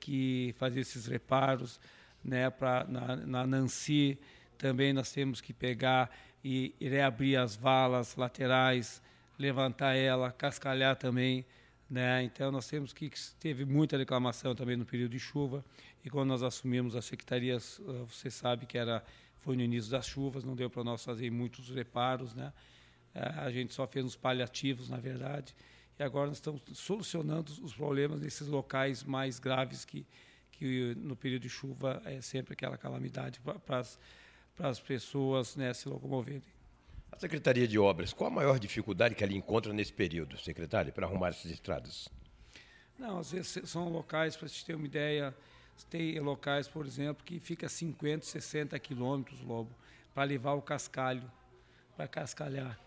que 0.00 0.54
fazer 0.56 0.80
esses 0.80 1.06
reparos, 1.06 1.78
né, 2.24 2.48
pra, 2.50 2.84
na, 2.88 3.16
na 3.16 3.46
Nancy 3.46 4.18
também 4.58 4.92
nós 4.92 5.12
temos 5.12 5.40
que 5.40 5.52
pegar 5.52 6.10
e 6.44 6.74
reabrir 6.80 7.36
as 7.36 7.54
valas 7.54 8.16
laterais, 8.16 9.00
levantar 9.38 9.94
ela, 9.94 10.32
cascalhar 10.32 10.96
também, 10.96 11.46
Né? 11.88 12.22
Então, 12.22 12.52
nós 12.52 12.68
temos 12.68 12.92
que 12.92 13.10
teve 13.40 13.64
muita 13.64 13.96
reclamação 13.96 14.54
também 14.54 14.76
no 14.76 14.84
período 14.84 15.12
de 15.12 15.18
chuva. 15.18 15.64
E 16.04 16.10
quando 16.10 16.28
nós 16.28 16.42
assumimos 16.42 16.94
as 16.94 17.06
secretarias, 17.06 17.80
ah, 17.86 18.04
você 18.04 18.30
sabe 18.30 18.66
que 18.66 18.76
era 18.76 19.02
foi 19.40 19.56
no 19.56 19.62
início 19.62 19.90
das 19.90 20.06
chuvas, 20.06 20.44
não 20.44 20.54
deu 20.54 20.68
para 20.68 20.84
nós 20.84 21.02
fazer 21.02 21.30
muitos 21.30 21.70
reparos, 21.70 22.34
né? 22.34 22.52
Ah, 23.14 23.44
a 23.44 23.50
gente 23.50 23.72
só 23.72 23.86
fez 23.86 24.04
uns 24.04 24.16
paliativos, 24.16 24.90
na 24.90 24.98
verdade. 24.98 25.54
E 25.98 26.02
agora 26.02 26.26
nós 26.28 26.36
estamos 26.36 26.62
solucionando 26.74 27.52
os 27.62 27.72
problemas 27.72 28.20
nesses 28.20 28.46
locais 28.46 29.02
mais 29.02 29.38
graves 29.38 29.84
que, 29.84 30.06
que 30.52 30.94
no 30.96 31.16
período 31.16 31.42
de 31.42 31.48
chuva 31.48 32.02
é 32.04 32.20
sempre 32.20 32.52
aquela 32.52 32.76
calamidade 32.76 33.40
para 33.40 34.68
as 34.68 34.80
pessoas 34.80 35.56
né, 35.56 35.72
se 35.72 35.88
locomoverem. 35.88 36.42
A 37.10 37.18
Secretaria 37.18 37.66
de 37.66 37.78
Obras, 37.78 38.12
qual 38.12 38.30
a 38.30 38.34
maior 38.34 38.58
dificuldade 38.58 39.14
que 39.14 39.24
ela 39.24 39.32
encontra 39.32 39.72
nesse 39.72 39.92
período, 39.92 40.38
secretário, 40.38 40.92
para 40.92 41.06
arrumar 41.06 41.28
essas 41.28 41.50
estradas? 41.50 42.08
Não, 42.98 43.18
às 43.18 43.32
vezes 43.32 43.68
são 43.68 43.88
locais, 43.88 44.36
para 44.36 44.48
você 44.48 44.64
ter 44.64 44.74
uma 44.74 44.86
ideia, 44.86 45.34
tem 45.88 46.18
locais, 46.20 46.68
por 46.68 46.84
exemplo, 46.86 47.24
que 47.24 47.38
fica 47.38 47.68
50, 47.68 48.24
60 48.24 48.78
quilômetros, 48.78 49.40
Lobo, 49.40 49.74
para 50.14 50.24
levar 50.24 50.52
o 50.54 50.62
cascalho, 50.62 51.30
para 51.96 52.08
cascalhar. 52.08 52.78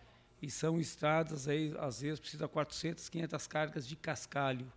E 0.41 0.49
são 0.49 0.79
estradas 0.79 1.47
aí, 1.47 1.73
às 1.79 2.01
vezes, 2.01 2.19
precisa 2.19 2.47
400, 2.47 3.09
500 3.09 3.47
cargas 3.47 3.87
de 3.87 3.95
cascalho, 3.95 4.71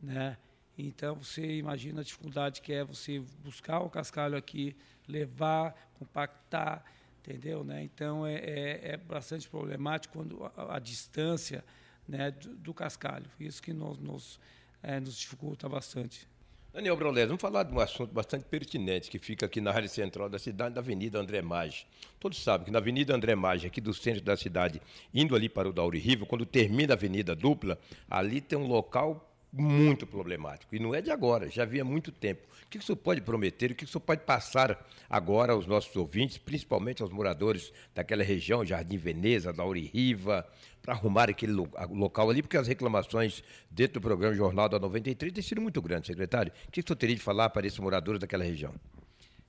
né? 0.00 0.36
Então, 0.78 1.16
você 1.16 1.56
imagina 1.56 2.00
a 2.00 2.04
dificuldade 2.04 2.62
que 2.62 2.72
é 2.72 2.84
você 2.84 3.20
buscar 3.44 3.80
o 3.80 3.90
cascalho 3.90 4.36
aqui, 4.36 4.74
levar, 5.06 5.74
compactar, 5.98 6.84
entendeu? 7.20 7.62
Né? 7.62 7.82
Então 7.82 8.26
é, 8.26 8.34
é, 8.34 8.80
é, 8.92 8.96
bastante 8.96 9.48
problemático 9.48 10.18
quando 10.18 10.44
a, 10.56 10.76
a 10.76 10.78
distância 10.78 11.64
né, 12.08 12.30
do, 12.30 12.56
do, 12.56 12.74
cascalho. 12.74 13.26
Isso 13.38 13.62
que 13.62 13.72
nos, 13.72 13.98
nos, 13.98 14.40
é, 14.82 14.98
nos 14.98 15.16
dificulta 15.16 15.68
bastante. 15.68 16.28
Daniel 16.72 16.96
Brolés, 16.96 17.26
vamos 17.26 17.42
falar 17.42 17.64
de 17.64 17.74
um 17.74 17.80
assunto 17.80 18.12
bastante 18.12 18.44
pertinente 18.44 19.10
que 19.10 19.18
fica 19.18 19.46
aqui 19.46 19.60
na 19.60 19.72
área 19.72 19.88
central 19.88 20.28
da 20.28 20.38
cidade, 20.38 20.74
na 20.74 20.80
Avenida 20.80 21.18
André 21.18 21.42
Maggi. 21.42 21.84
Todos 22.20 22.40
sabem 22.40 22.66
que 22.66 22.70
na 22.70 22.78
Avenida 22.78 23.12
André 23.12 23.34
Maggi, 23.34 23.66
aqui 23.66 23.80
do 23.80 23.92
centro 23.92 24.22
da 24.22 24.36
cidade, 24.36 24.80
indo 25.12 25.34
ali 25.34 25.48
para 25.48 25.68
o 25.68 25.72
Dauri 25.72 25.98
Rivo, 25.98 26.26
quando 26.26 26.46
termina 26.46 26.92
a 26.92 26.96
Avenida 26.96 27.34
Dupla, 27.34 27.76
ali 28.08 28.40
tem 28.40 28.56
um 28.56 28.68
local 28.68 29.29
muito 29.52 30.06
problemático. 30.06 30.74
E 30.74 30.78
não 30.78 30.94
é 30.94 31.00
de 31.00 31.10
agora, 31.10 31.48
já 31.48 31.64
havia 31.64 31.84
muito 31.84 32.12
tempo. 32.12 32.46
O 32.64 32.68
que 32.68 32.78
o 32.78 32.82
senhor 32.82 32.96
pode 32.96 33.20
prometer, 33.20 33.72
o 33.72 33.74
que 33.74 33.84
o 33.84 33.88
senhor 33.88 34.00
pode 34.00 34.22
passar 34.22 34.86
agora 35.08 35.52
aos 35.52 35.66
nossos 35.66 35.94
ouvintes, 35.96 36.38
principalmente 36.38 37.02
aos 37.02 37.10
moradores 37.10 37.72
daquela 37.94 38.22
região, 38.22 38.64
Jardim 38.64 38.96
Veneza, 38.96 39.52
da 39.52 39.64
Riva, 39.64 40.46
para 40.80 40.94
arrumar 40.94 41.28
aquele 41.28 41.52
local 41.52 42.30
ali, 42.30 42.42
porque 42.42 42.56
as 42.56 42.68
reclamações 42.68 43.42
dentro 43.70 43.94
do 43.94 44.00
programa 44.00 44.34
Jornal 44.34 44.68
da 44.68 44.78
93 44.78 45.32
têm 45.32 45.42
sido 45.42 45.60
muito 45.60 45.82
grandes, 45.82 46.06
secretário. 46.06 46.52
O 46.68 46.70
que 46.70 46.80
o 46.80 46.86
senhor 46.86 46.96
teria 46.96 47.16
de 47.16 47.22
falar 47.22 47.50
para 47.50 47.66
esses 47.66 47.78
moradores 47.78 48.20
daquela 48.20 48.44
região? 48.44 48.74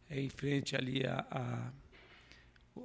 É 0.10 0.20
em 0.20 0.30
frente 0.30 0.76
ali 0.76 1.06
a, 1.06 1.26
a, 1.30 1.72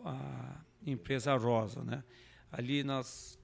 a 0.05 0.66
empresa 0.87 1.35
Rosa, 1.35 1.83
né? 1.83 2.05
Ali 2.52 2.85
nós 2.85 3.38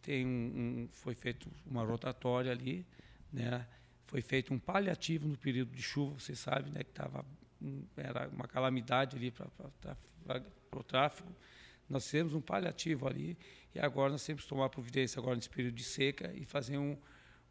tem 0.00 0.24
um, 0.24 0.88
foi 0.92 1.16
feito 1.16 1.50
uma 1.66 1.82
rotatória 1.82 2.52
ali, 2.52 2.86
né? 3.36 3.66
Foi 4.06 4.22
feito 4.22 4.54
um 4.54 4.58
paliativo 4.58 5.28
no 5.28 5.36
período 5.36 5.72
de 5.72 5.82
chuva, 5.82 6.18
você 6.18 6.34
sabe, 6.34 6.70
né, 6.70 6.82
que 6.82 6.92
tava, 6.92 7.24
era 7.96 8.28
uma 8.28 8.48
calamidade 8.48 9.16
ali 9.16 9.30
para 9.30 9.96
o 10.72 10.82
tráfego. 10.82 11.34
Nós 11.88 12.04
fizemos 12.04 12.32
um 12.32 12.40
paliativo 12.40 13.06
ali 13.06 13.36
e 13.74 13.78
agora 13.78 14.10
nós 14.10 14.24
temos 14.24 14.42
que 14.42 14.48
tomar 14.48 14.68
providência 14.70 15.20
agora 15.20 15.36
nesse 15.36 15.50
período 15.50 15.74
de 15.74 15.84
seca 15.84 16.32
e 16.34 16.44
fazer 16.44 16.78
um, 16.78 16.96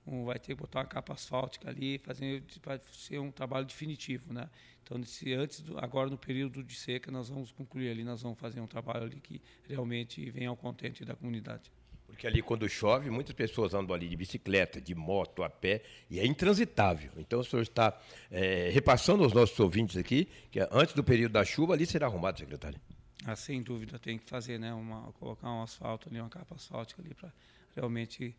um 0.07 0.25
vai 0.25 0.39
ter 0.39 0.55
que 0.55 0.55
botar 0.55 0.79
uma 0.79 0.85
capa 0.85 1.13
asfáltica 1.13 1.69
ali, 1.69 1.97
fazer 1.99 2.43
vai 2.63 2.81
ser 2.91 3.19
um 3.19 3.31
trabalho 3.31 3.65
definitivo, 3.65 4.33
né? 4.33 4.49
Então, 4.83 4.97
antes 4.97 5.61
do, 5.61 5.77
agora 5.79 6.09
no 6.09 6.17
período 6.17 6.63
de 6.63 6.75
seca 6.75 7.11
nós 7.11 7.29
vamos 7.29 7.51
concluir 7.51 7.89
ali, 7.89 8.03
nós 8.03 8.21
vamos 8.21 8.39
fazer 8.39 8.59
um 8.59 8.67
trabalho 8.67 9.03
ali 9.05 9.19
que 9.19 9.41
realmente 9.67 10.29
venha 10.31 10.49
ao 10.49 10.57
contente 10.57 11.05
da 11.05 11.15
comunidade. 11.15 11.71
Porque 12.15 12.25
ali 12.25 12.41
quando 12.41 12.67
chove, 12.69 13.09
muitas 13.09 13.35
pessoas 13.35 13.73
andam 13.73 13.93
ali 13.93 14.07
de 14.07 14.15
bicicleta, 14.15 14.79
de 14.79 14.95
moto, 14.95 15.43
a 15.43 15.49
pé, 15.49 15.83
e 16.09 16.17
é 16.17 16.25
intransitável. 16.25 17.11
Então 17.17 17.41
o 17.41 17.43
senhor 17.43 17.61
está 17.61 17.99
é, 18.31 18.69
repassando 18.69 19.21
aos 19.21 19.33
nossos 19.33 19.59
ouvintes 19.59 19.97
aqui 19.97 20.29
que 20.49 20.61
antes 20.71 20.95
do 20.95 21.03
período 21.03 21.33
da 21.33 21.43
chuva 21.43 21.73
ali 21.73 21.85
será 21.85 22.07
arrumado, 22.07 22.39
secretário. 22.39 22.79
Ah, 23.25 23.35
sem 23.35 23.61
dúvida, 23.61 23.99
tem 23.99 24.17
que 24.17 24.29
fazer, 24.29 24.57
né, 24.57 24.73
uma, 24.73 25.11
colocar 25.19 25.51
um 25.51 25.61
asfalto 25.61 26.07
ali, 26.07 26.21
uma 26.21 26.29
capa 26.29 26.55
asfáltica 26.55 27.01
ali 27.01 27.13
para 27.13 27.33
realmente, 27.75 28.33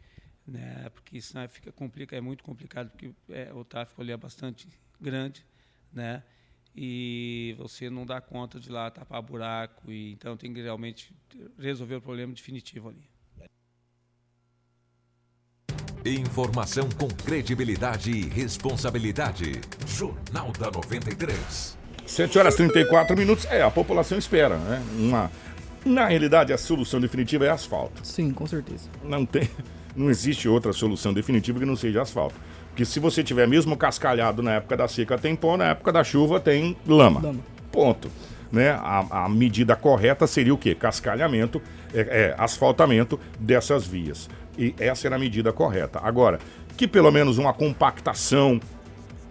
né, 0.47 0.89
porque 0.95 1.21
senão 1.21 1.47
fica 1.47 1.71
complica, 1.71 2.17
é 2.17 2.21
muito 2.21 2.43
complicado 2.43 2.89
porque 2.89 3.11
é, 3.29 3.53
o 3.53 3.63
tráfego 3.63 4.01
ali 4.01 4.13
é 4.13 4.17
bastante 4.17 4.67
grande, 4.99 5.45
né, 5.93 6.23
e 6.75 7.55
você 7.59 7.91
não 7.91 8.07
dá 8.07 8.23
conta 8.23 8.59
de 8.59 8.71
lá 8.71 8.91
tapar 8.91 9.21
buraco 9.21 9.93
e 9.93 10.13
então 10.13 10.35
tem 10.35 10.55
que 10.55 10.63
realmente 10.63 11.15
resolver 11.59 11.97
o 11.97 12.01
problema 12.01 12.33
definitivo 12.33 12.89
ali. 12.89 13.16
Informação 16.07 16.89
com 16.97 17.09
credibilidade 17.09 18.13
e 18.13 18.29
responsabilidade. 18.29 19.61
Jornal 19.89 20.53
da 20.57 20.71
93. 20.71 21.77
7 22.07 22.39
horas 22.39 22.55
e 22.55 22.59
34 22.59 23.17
minutos. 23.17 23.45
É, 23.47 23.61
a 23.63 23.73
população 23.73 24.17
espera, 24.17 24.57
né? 24.57 24.81
Uma, 24.97 25.33
na 25.85 26.07
realidade, 26.07 26.53
a 26.53 26.59
solução 26.59 27.01
definitiva 27.01 27.47
é 27.47 27.51
asfalto. 27.51 28.07
Sim, 28.07 28.31
com 28.31 28.47
certeza. 28.47 28.89
Não 29.03 29.27
tem, 29.27 29.51
não 29.97 30.09
existe 30.09 30.49
outra 30.49 30.73
solução 30.73 31.13
definitiva 31.13 31.59
que 31.59 31.67
não 31.67 31.75
seja 31.75 32.03
asfalto. 32.03 32.37
Porque 32.69 32.85
se 32.85 33.01
você 33.01 33.25
tiver 33.25 33.49
mesmo 33.49 33.77
cascalhado 33.77 34.45
na 34.45 34.53
época 34.53 34.77
da 34.77 34.87
seca 34.87 35.19
tem 35.19 35.35
pó, 35.35 35.57
na 35.57 35.71
época 35.71 35.91
da 35.93 36.05
chuva 36.05 36.39
tem 36.39 36.77
lama. 36.87 37.21
lama. 37.21 37.41
Ponto. 37.73 38.09
Né? 38.53 38.71
A, 38.71 39.25
a, 39.25 39.29
medida 39.29 39.75
correta 39.75 40.25
seria 40.29 40.55
o 40.55 40.59
quê? 40.59 40.73
Cascalhamento, 40.73 41.61
é, 41.93 42.01
é, 42.01 42.35
asfaltamento 42.39 43.19
dessas 43.41 43.85
vias. 43.85 44.29
E 44.59 44.75
essa 44.79 45.07
era 45.07 45.17
a 45.17 45.19
medida 45.19 45.53
correta. 45.53 46.01
Agora, 46.03 46.39
que 46.77 46.87
pelo 46.87 47.11
menos 47.11 47.39
uma 47.39 47.53
compactação, 47.53 48.61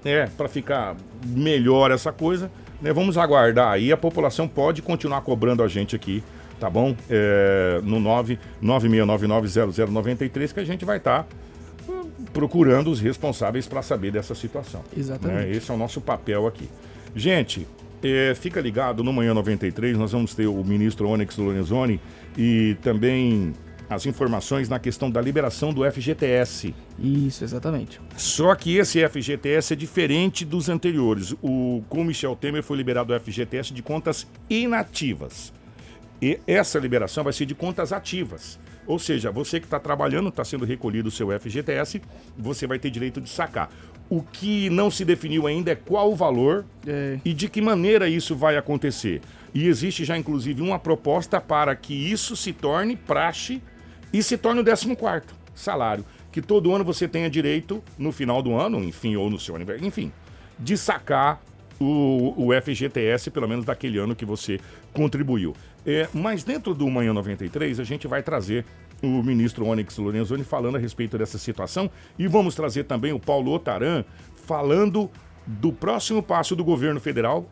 né, 0.03 0.29
para 0.37 0.47
ficar 0.47 0.95
melhor 1.25 1.91
essa 1.91 2.11
coisa, 2.11 2.51
né, 2.81 2.91
vamos 2.93 3.17
aguardar 3.17 3.71
aí. 3.71 3.91
A 3.91 3.97
população 3.97 4.47
pode 4.47 4.81
continuar 4.81 5.21
cobrando 5.21 5.63
a 5.63 5.67
gente 5.67 5.95
aqui, 5.95 6.23
tá 6.59 6.69
bom? 6.69 6.95
É, 7.09 7.79
no 7.83 7.99
996990093 8.61 10.53
que 10.53 10.59
a 10.59 10.65
gente 10.65 10.85
vai 10.85 10.97
estar 10.97 11.23
tá 11.23 11.29
hum, 11.89 12.09
procurando 12.33 12.91
os 12.91 12.99
responsáveis 12.99 13.67
para 13.67 13.81
saber 13.81 14.11
dessa 14.11 14.35
situação. 14.35 14.83
Exatamente. 14.95 15.47
Né? 15.47 15.51
Esse 15.51 15.71
é 15.71 15.73
o 15.73 15.77
nosso 15.77 16.01
papel 16.01 16.45
aqui. 16.47 16.69
Gente, 17.15 17.67
é, 18.03 18.35
fica 18.35 18.59
ligado, 18.61 19.03
no 19.03 19.11
Manhã 19.11 19.33
93 19.33 19.97
nós 19.97 20.11
vamos 20.11 20.35
ter 20.35 20.45
o 20.45 20.63
ministro 20.63 21.07
Onyx 21.09 21.37
Lorenzoni 21.37 21.99
e 22.37 22.77
também 22.81 23.53
as 23.89 24.05
informações 24.05 24.67
na 24.67 24.79
questão 24.79 25.09
da 25.09 25.21
liberação 25.21 25.73
do 25.73 25.89
FGTS. 25.89 26.73
Isso, 26.99 27.43
exatamente. 27.43 27.99
Só 28.17 28.53
que 28.55 28.77
esse 28.77 29.07
FGTS 29.07 29.73
é 29.73 29.75
diferente 29.75 30.43
dos 30.43 30.69
anteriores. 30.69 31.33
O, 31.41 31.83
com 31.87 32.03
Michel 32.03 32.35
Temer 32.35 32.63
foi 32.63 32.77
liberado 32.77 33.13
o 33.13 33.19
FGTS 33.19 33.73
de 33.73 33.83
contas 33.83 34.27
inativas. 34.49 35.53
E 36.21 36.39
essa 36.47 36.79
liberação 36.79 37.23
vai 37.23 37.33
ser 37.33 37.45
de 37.45 37.53
contas 37.53 37.91
ativas. 37.91 38.59
Ou 38.87 38.99
seja, 38.99 39.31
você 39.31 39.59
que 39.59 39.65
está 39.65 39.79
trabalhando, 39.79 40.29
está 40.29 40.43
sendo 40.43 40.65
recolhido 40.65 41.09
o 41.09 41.11
seu 41.11 41.27
FGTS, 41.39 42.01
você 42.37 42.67
vai 42.67 42.79
ter 42.79 42.89
direito 42.89 43.19
de 43.19 43.29
sacar. 43.29 43.69
O 44.07 44.21
que 44.21 44.69
não 44.69 44.91
se 44.91 45.03
definiu 45.03 45.47
ainda 45.47 45.71
é 45.71 45.75
qual 45.75 46.11
o 46.11 46.15
valor 46.15 46.63
é. 46.85 47.19
e 47.25 47.33
de 47.33 47.49
que 47.49 47.59
maneira 47.61 48.07
isso 48.07 48.35
vai 48.35 48.55
acontecer. 48.55 49.21
E 49.53 49.67
existe 49.67 50.05
já, 50.05 50.15
inclusive, 50.15 50.61
uma 50.61 50.77
proposta 50.77 51.41
para 51.41 51.75
que 51.75 51.93
isso 51.93 52.35
se 52.35 52.53
torne 52.53 52.95
praxe 52.95 53.61
e 54.17 54.23
se 54.23 54.37
torne 54.37 54.61
o 54.61 54.63
14 54.63 54.95
salário, 55.53 56.05
que 56.31 56.41
todo 56.41 56.73
ano 56.73 56.85
você 56.85 57.05
tenha 57.05 57.29
direito, 57.29 57.83
no 57.97 58.13
final 58.13 58.41
do 58.41 58.55
ano, 58.55 58.81
enfim, 58.81 59.17
ou 59.17 59.29
no 59.29 59.37
seu 59.37 59.55
aniversário, 59.57 59.85
enfim, 59.85 60.11
de 60.57 60.77
sacar 60.77 61.41
o, 61.77 62.33
o 62.37 62.61
FGTS, 62.61 63.29
pelo 63.29 63.45
menos 63.45 63.65
daquele 63.65 63.97
ano 63.97 64.15
que 64.15 64.23
você 64.23 64.57
contribuiu. 64.93 65.53
É, 65.85 66.07
mas 66.13 66.45
dentro 66.45 66.73
do 66.73 66.89
Manhã 66.89 67.13
93, 67.13 67.77
a 67.77 67.83
gente 67.83 68.07
vai 68.07 68.23
trazer 68.23 68.65
o 69.03 69.21
ministro 69.21 69.65
Onyx 69.65 69.97
Lorenzoni 69.97 70.45
falando 70.45 70.77
a 70.77 70.79
respeito 70.79 71.17
dessa 71.17 71.37
situação 71.37 71.91
e 72.17 72.25
vamos 72.25 72.55
trazer 72.55 72.85
também 72.85 73.11
o 73.11 73.19
Paulo 73.19 73.51
Otaran 73.51 74.05
falando 74.45 75.11
do 75.45 75.73
próximo 75.73 76.23
passo 76.23 76.55
do 76.55 76.63
governo 76.63 77.01
federal. 77.01 77.49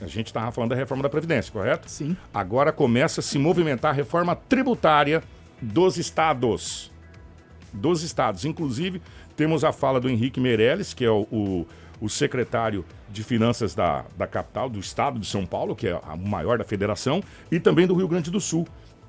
A 0.00 0.06
gente 0.06 0.28
estava 0.28 0.52
falando 0.52 0.70
da 0.70 0.76
reforma 0.76 1.02
da 1.02 1.08
Previdência, 1.08 1.52
correto? 1.52 1.90
Sim. 1.90 2.16
Agora 2.32 2.70
começa 2.70 3.20
a 3.20 3.24
se 3.24 3.38
movimentar 3.38 3.90
a 3.90 3.94
reforma 3.94 4.36
tributária 4.36 5.22
dos 5.60 5.96
estados. 5.96 6.90
Dos 7.72 8.02
estados. 8.02 8.44
Inclusive, 8.44 9.02
temos 9.36 9.64
a 9.64 9.72
fala 9.72 10.00
do 10.00 10.08
Henrique 10.08 10.40
Meirelles, 10.40 10.94
que 10.94 11.04
é 11.04 11.10
o, 11.10 11.26
o, 11.30 11.66
o 12.00 12.08
secretário 12.08 12.84
de 13.08 13.22
Finanças 13.22 13.74
da, 13.74 14.04
da 14.16 14.26
capital, 14.26 14.68
do 14.68 14.78
estado 14.78 15.18
de 15.18 15.26
São 15.26 15.46
Paulo, 15.46 15.76
que 15.76 15.88
é 15.88 15.96
o 15.96 16.16
maior 16.18 16.58
da 16.58 16.64
federação, 16.64 17.22
e 17.50 17.60
também 17.60 17.86
do 17.86 17.94
Rio 17.94 18.08
Grande 18.08 18.30
do 18.30 18.40
Sul. 18.40 18.66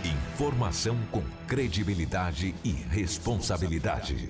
Informação 0.03 0.97
com 1.11 1.23
credibilidade 1.47 2.53
e 2.63 2.71
responsabilidade. 2.71 4.29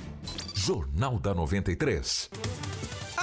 Jornal 0.53 1.17
da 1.17 1.33
93. 1.33 2.29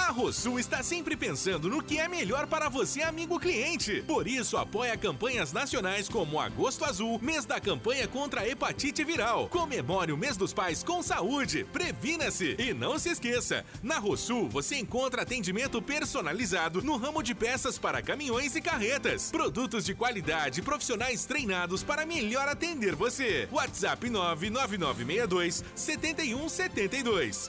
A 0.03 0.11
Rosul 0.11 0.59
está 0.59 0.83
sempre 0.83 1.15
pensando 1.15 1.69
no 1.69 1.81
que 1.81 1.97
é 1.97 2.09
melhor 2.09 2.45
para 2.45 2.67
você, 2.67 3.01
amigo 3.01 3.39
cliente. 3.39 4.03
Por 4.05 4.27
isso, 4.27 4.57
apoia 4.57 4.97
campanhas 4.97 5.53
nacionais 5.53 6.09
como 6.09 6.41
Agosto 6.41 6.83
Azul, 6.83 7.17
mês 7.21 7.45
da 7.45 7.57
campanha 7.57 8.05
contra 8.05 8.41
a 8.41 8.47
hepatite 8.47 9.01
viral. 9.05 9.47
Comemore 9.47 10.11
o 10.11 10.17
mês 10.17 10.35
dos 10.35 10.51
pais 10.51 10.83
com 10.83 11.01
saúde. 11.01 11.63
Previna-se. 11.71 12.57
E 12.59 12.73
não 12.73 12.99
se 12.99 13.11
esqueça, 13.11 13.65
na 13.81 13.97
Rosul 13.97 14.49
você 14.49 14.75
encontra 14.75 15.21
atendimento 15.21 15.81
personalizado 15.81 16.81
no 16.83 16.97
ramo 16.97 17.23
de 17.23 17.33
peças 17.33 17.79
para 17.79 18.01
caminhões 18.01 18.57
e 18.57 18.61
carretas. 18.61 19.31
Produtos 19.31 19.85
de 19.85 19.95
qualidade 19.95 20.61
profissionais 20.61 21.23
treinados 21.23 21.81
para 21.81 22.05
melhor 22.05 22.49
atender 22.49 22.93
você. 22.93 23.47
WhatsApp 23.53 24.09
99962 24.09 25.63
7172. 25.73 27.41